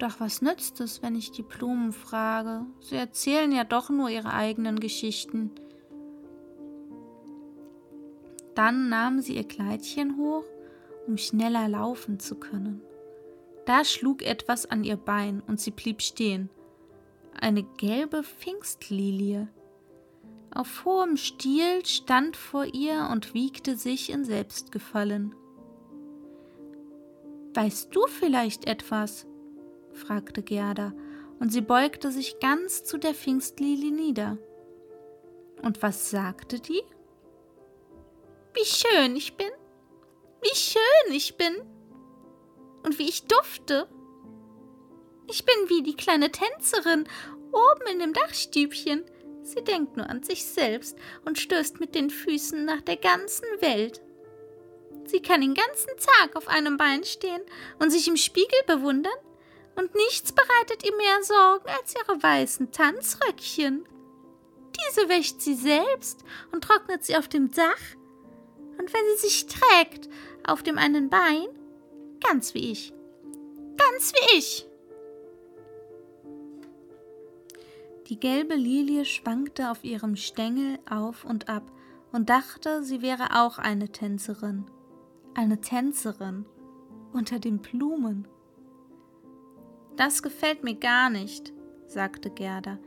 Doch 0.01 0.19
was 0.19 0.41
nützt 0.41 0.81
es, 0.81 1.03
wenn 1.03 1.13
ich 1.13 1.29
die 1.29 1.43
Blumen 1.43 1.93
frage? 1.93 2.65
Sie 2.79 2.95
erzählen 2.95 3.51
ja 3.51 3.63
doch 3.63 3.91
nur 3.91 4.09
ihre 4.09 4.33
eigenen 4.33 4.79
Geschichten. 4.79 5.51
Dann 8.55 8.89
nahm 8.89 9.21
sie 9.21 9.35
ihr 9.35 9.47
Kleidchen 9.47 10.17
hoch, 10.17 10.43
um 11.05 11.19
schneller 11.19 11.69
laufen 11.69 12.19
zu 12.19 12.33
können. 12.33 12.81
Da 13.67 13.85
schlug 13.85 14.23
etwas 14.23 14.65
an 14.65 14.83
ihr 14.83 14.97
Bein 14.97 15.43
und 15.45 15.59
sie 15.59 15.69
blieb 15.69 16.01
stehen. 16.01 16.49
Eine 17.39 17.61
gelbe 17.61 18.23
Pfingstlilie. 18.23 19.49
Auf 20.51 20.83
hohem 20.83 21.15
Stiel 21.15 21.85
stand 21.85 22.35
vor 22.37 22.65
ihr 22.65 23.07
und 23.11 23.35
wiegte 23.35 23.77
sich 23.77 24.09
in 24.09 24.25
Selbstgefallen. 24.25 25.35
Weißt 27.53 27.95
du 27.95 28.07
vielleicht 28.07 28.65
etwas? 28.65 29.27
Fragte 29.93 30.41
Gerda, 30.41 30.93
und 31.39 31.51
sie 31.51 31.61
beugte 31.61 32.11
sich 32.11 32.39
ganz 32.39 32.83
zu 32.83 32.97
der 32.97 33.13
Pfingstlilie 33.13 33.91
nieder. 33.91 34.37
Und 35.61 35.81
was 35.81 36.09
sagte 36.11 36.59
die? 36.59 36.83
Wie 38.53 38.65
schön 38.65 39.15
ich 39.15 39.37
bin, 39.37 39.49
wie 40.41 40.55
schön 40.55 41.13
ich 41.13 41.37
bin 41.37 41.55
und 42.83 42.99
wie 42.99 43.07
ich 43.07 43.25
dufte. 43.25 43.87
Ich 45.27 45.45
bin 45.45 45.55
wie 45.67 45.83
die 45.83 45.95
kleine 45.95 46.31
Tänzerin 46.31 47.07
oben 47.51 47.87
in 47.91 47.99
dem 47.99 48.13
Dachstübchen. 48.13 49.05
Sie 49.43 49.63
denkt 49.63 49.97
nur 49.97 50.09
an 50.09 50.23
sich 50.23 50.45
selbst 50.45 50.97
und 51.25 51.39
stößt 51.39 51.79
mit 51.79 51.95
den 51.95 52.09
Füßen 52.09 52.65
nach 52.65 52.81
der 52.81 52.97
ganzen 52.97 53.45
Welt. 53.59 54.01
Sie 55.05 55.21
kann 55.21 55.41
den 55.41 55.53
ganzen 55.53 55.89
Tag 55.97 56.35
auf 56.35 56.47
einem 56.47 56.77
Bein 56.77 57.03
stehen 57.03 57.41
und 57.79 57.89
sich 57.89 58.07
im 58.07 58.17
Spiegel 58.17 58.59
bewundern, 58.67 59.13
und 59.81 59.95
nichts 59.95 60.31
bereitet 60.31 60.85
ihr 60.85 60.95
mehr 60.95 61.23
Sorgen 61.23 61.67
als 61.67 61.95
ihre 61.95 62.21
weißen 62.21 62.71
Tanzröckchen. 62.71 63.83
Diese 64.77 65.09
wäscht 65.09 65.41
sie 65.41 65.55
selbst 65.55 66.23
und 66.51 66.63
trocknet 66.63 67.03
sie 67.03 67.17
auf 67.17 67.27
dem 67.27 67.51
Dach 67.51 67.79
und 68.77 68.93
wenn 68.93 69.01
sie 69.15 69.27
sich 69.27 69.47
trägt 69.47 70.09
auf 70.45 70.61
dem 70.61 70.77
einen 70.77 71.09
Bein, 71.09 71.47
ganz 72.23 72.53
wie 72.53 72.71
ich. 72.71 72.93
Ganz 73.77 74.13
wie 74.13 74.37
ich. 74.37 74.67
Die 78.07 78.19
gelbe 78.19 78.55
Lilie 78.55 79.05
schwankte 79.05 79.71
auf 79.71 79.83
ihrem 79.83 80.15
Stängel 80.15 80.79
auf 80.89 81.23
und 81.23 81.49
ab 81.49 81.71
und 82.11 82.29
dachte, 82.29 82.83
sie 82.83 83.01
wäre 83.01 83.41
auch 83.41 83.57
eine 83.57 83.89
Tänzerin. 83.89 84.65
Eine 85.33 85.61
Tänzerin 85.61 86.45
unter 87.13 87.39
den 87.39 87.59
Blumen. 87.59 88.27
Das 90.01 90.23
gefällt 90.23 90.63
mir 90.63 90.73
gar 90.73 91.11
nicht, 91.11 91.53
sagte 91.85 92.31
Gerda 92.31 92.79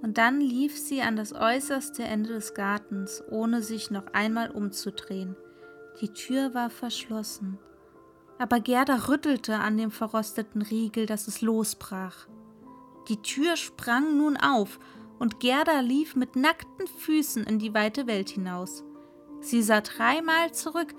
und 0.00 0.16
dann 0.16 0.40
lief 0.40 0.78
sie 0.78 1.02
an 1.02 1.16
das 1.16 1.34
äußerste 1.34 2.02
Ende 2.02 2.30
des 2.30 2.54
Gartens, 2.54 3.22
ohne 3.30 3.60
sich 3.60 3.90
noch 3.90 4.06
einmal 4.14 4.50
umzudrehen. 4.50 5.36
Die 6.00 6.08
Tür 6.08 6.54
war 6.54 6.70
verschlossen. 6.70 7.58
Aber 8.38 8.58
Gerda 8.58 9.06
rüttelte 9.06 9.56
an 9.58 9.76
dem 9.76 9.90
verrosteten 9.90 10.62
Riegel, 10.62 11.04
dass 11.04 11.28
es 11.28 11.42
losbrach. 11.42 12.26
Die 13.10 13.20
Tür 13.20 13.56
sprang 13.56 14.16
nun 14.16 14.38
auf, 14.38 14.80
und 15.18 15.40
Gerda 15.40 15.80
lief 15.80 16.16
mit 16.16 16.36
nackten 16.36 16.86
Füßen 16.86 17.44
in 17.44 17.58
die 17.58 17.74
weite 17.74 18.06
Welt 18.06 18.30
hinaus. 18.30 18.82
Sie 19.42 19.62
sah 19.62 19.82
dreimal 19.82 20.52
zurück, 20.52 20.94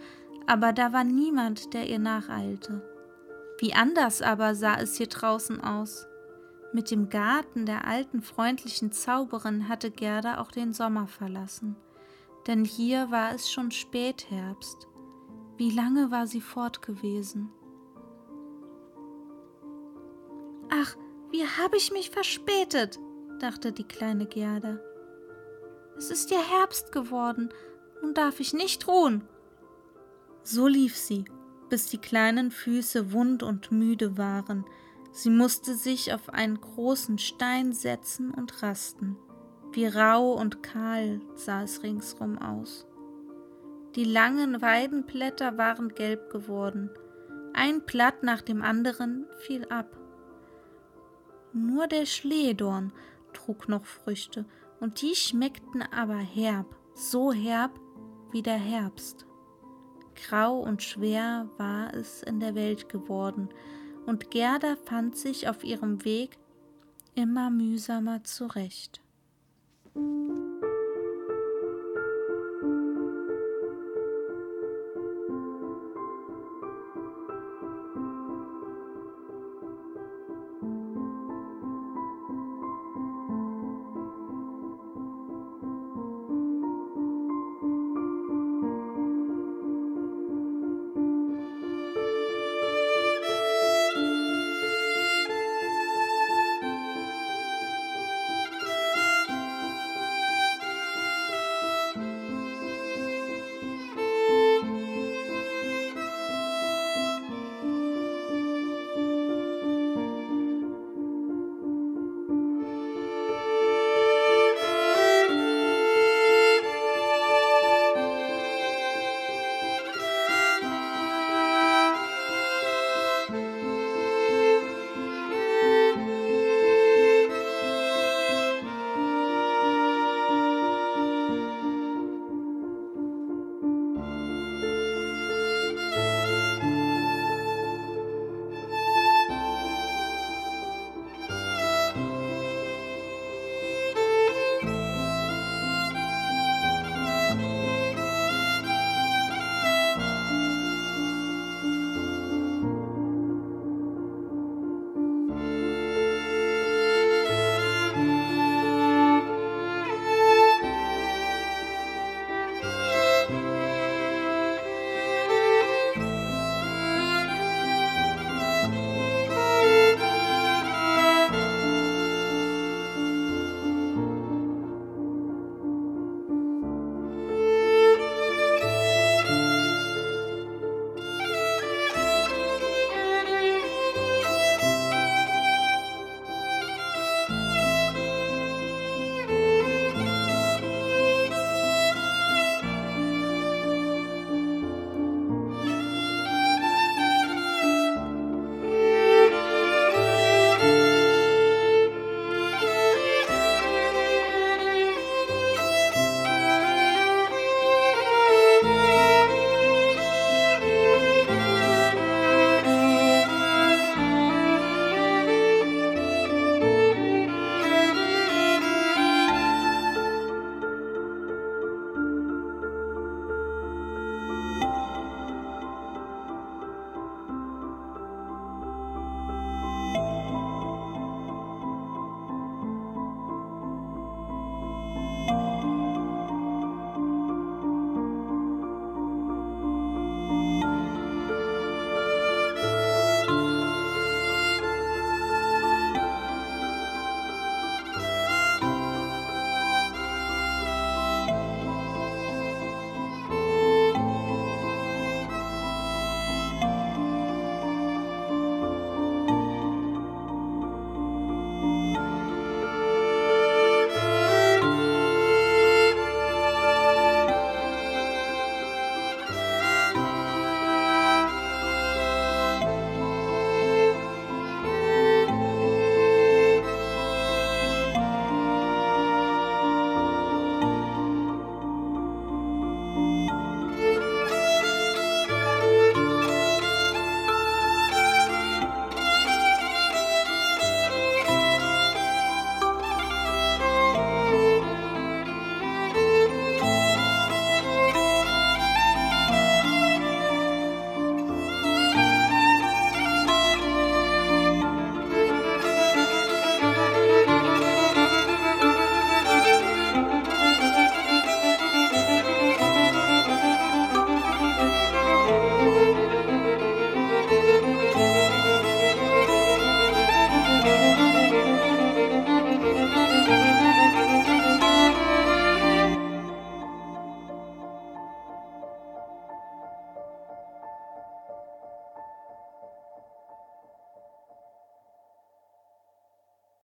aber 0.45 0.71
da 0.71 0.93
war 0.93 1.03
niemand, 1.03 1.73
der 1.73 1.89
ihr 1.89 1.97
nacheilte. 1.97 2.92
Wie 3.63 3.73
anders 3.73 4.21
aber 4.21 4.55
sah 4.55 4.75
es 4.75 4.97
hier 4.97 5.07
draußen 5.07 5.63
aus. 5.63 6.05
Mit 6.73 6.91
dem 6.91 7.07
Garten 7.07 7.65
der 7.65 7.87
alten 7.87 8.21
freundlichen 8.21 8.91
Zauberin 8.91 9.69
hatte 9.69 9.89
Gerda 9.89 10.41
auch 10.41 10.51
den 10.51 10.73
Sommer 10.73 11.07
verlassen, 11.07 11.77
denn 12.45 12.65
hier 12.65 13.09
war 13.09 13.33
es 13.33 13.49
schon 13.49 13.71
Spätherbst. 13.71 14.89
Wie 15.55 15.69
lange 15.71 16.11
war 16.11 16.27
sie 16.27 16.41
fort 16.41 16.81
gewesen? 16.81 17.53
Ach, 20.69 20.97
wie 21.31 21.45
habe 21.45 21.77
ich 21.77 21.93
mich 21.93 22.09
verspätet, 22.09 22.99
dachte 23.39 23.71
die 23.71 23.87
kleine 23.87 24.25
Gerda. 24.25 24.77
Es 25.95 26.11
ist 26.11 26.31
ja 26.31 26.39
Herbst 26.39 26.91
geworden, 26.91 27.47
nun 28.01 28.13
darf 28.13 28.41
ich 28.41 28.51
nicht 28.51 28.89
ruhen. 28.89 29.23
So 30.43 30.67
lief 30.67 30.97
sie, 30.97 31.23
bis 31.73 31.87
die 31.87 31.97
kleinen 31.97 32.51
Füße 32.51 33.13
wund 33.13 33.41
und 33.41 33.71
müde 33.71 34.15
waren, 34.15 34.63
Sie 35.11 35.31
musste 35.31 35.73
sich 35.73 36.13
auf 36.13 36.29
einen 36.29 36.61
großen 36.61 37.17
Stein 37.17 37.73
setzen 37.73 38.29
und 38.29 38.61
rasten. 38.61 39.17
Wie 39.71 39.87
rau 39.87 40.33
und 40.33 40.61
kahl 40.61 41.19
sah 41.33 41.63
es 41.63 41.81
ringsrum 41.81 42.37
aus. 42.37 42.85
Die 43.95 44.03
langen 44.03 44.61
Weidenblätter 44.61 45.57
waren 45.57 45.95
gelb 45.95 46.29
geworden. 46.29 46.91
Ein 47.55 47.81
Blatt 47.87 48.21
nach 48.21 48.41
dem 48.41 48.61
anderen 48.61 49.25
fiel 49.39 49.65
ab. 49.69 49.97
Nur 51.53 51.87
der 51.87 52.05
Schlehdorn 52.05 52.93
trug 53.33 53.67
noch 53.67 53.85
Früchte, 53.85 54.45
und 54.79 55.01
die 55.01 55.15
schmeckten 55.15 55.81
aber 55.81 56.19
herb, 56.19 56.75
so 56.93 57.33
herb 57.33 57.71
wie 58.31 58.43
der 58.43 58.59
Herbst. 58.59 59.25
Grau 60.15 60.59
und 60.59 60.83
schwer 60.83 61.49
war 61.57 61.93
es 61.93 62.23
in 62.23 62.39
der 62.39 62.55
Welt 62.55 62.89
geworden, 62.89 63.49
und 64.05 64.31
Gerda 64.31 64.75
fand 64.85 65.15
sich 65.17 65.47
auf 65.47 65.63
ihrem 65.63 66.03
Weg 66.03 66.37
immer 67.15 67.49
mühsamer 67.49 68.23
zurecht. 68.23 69.01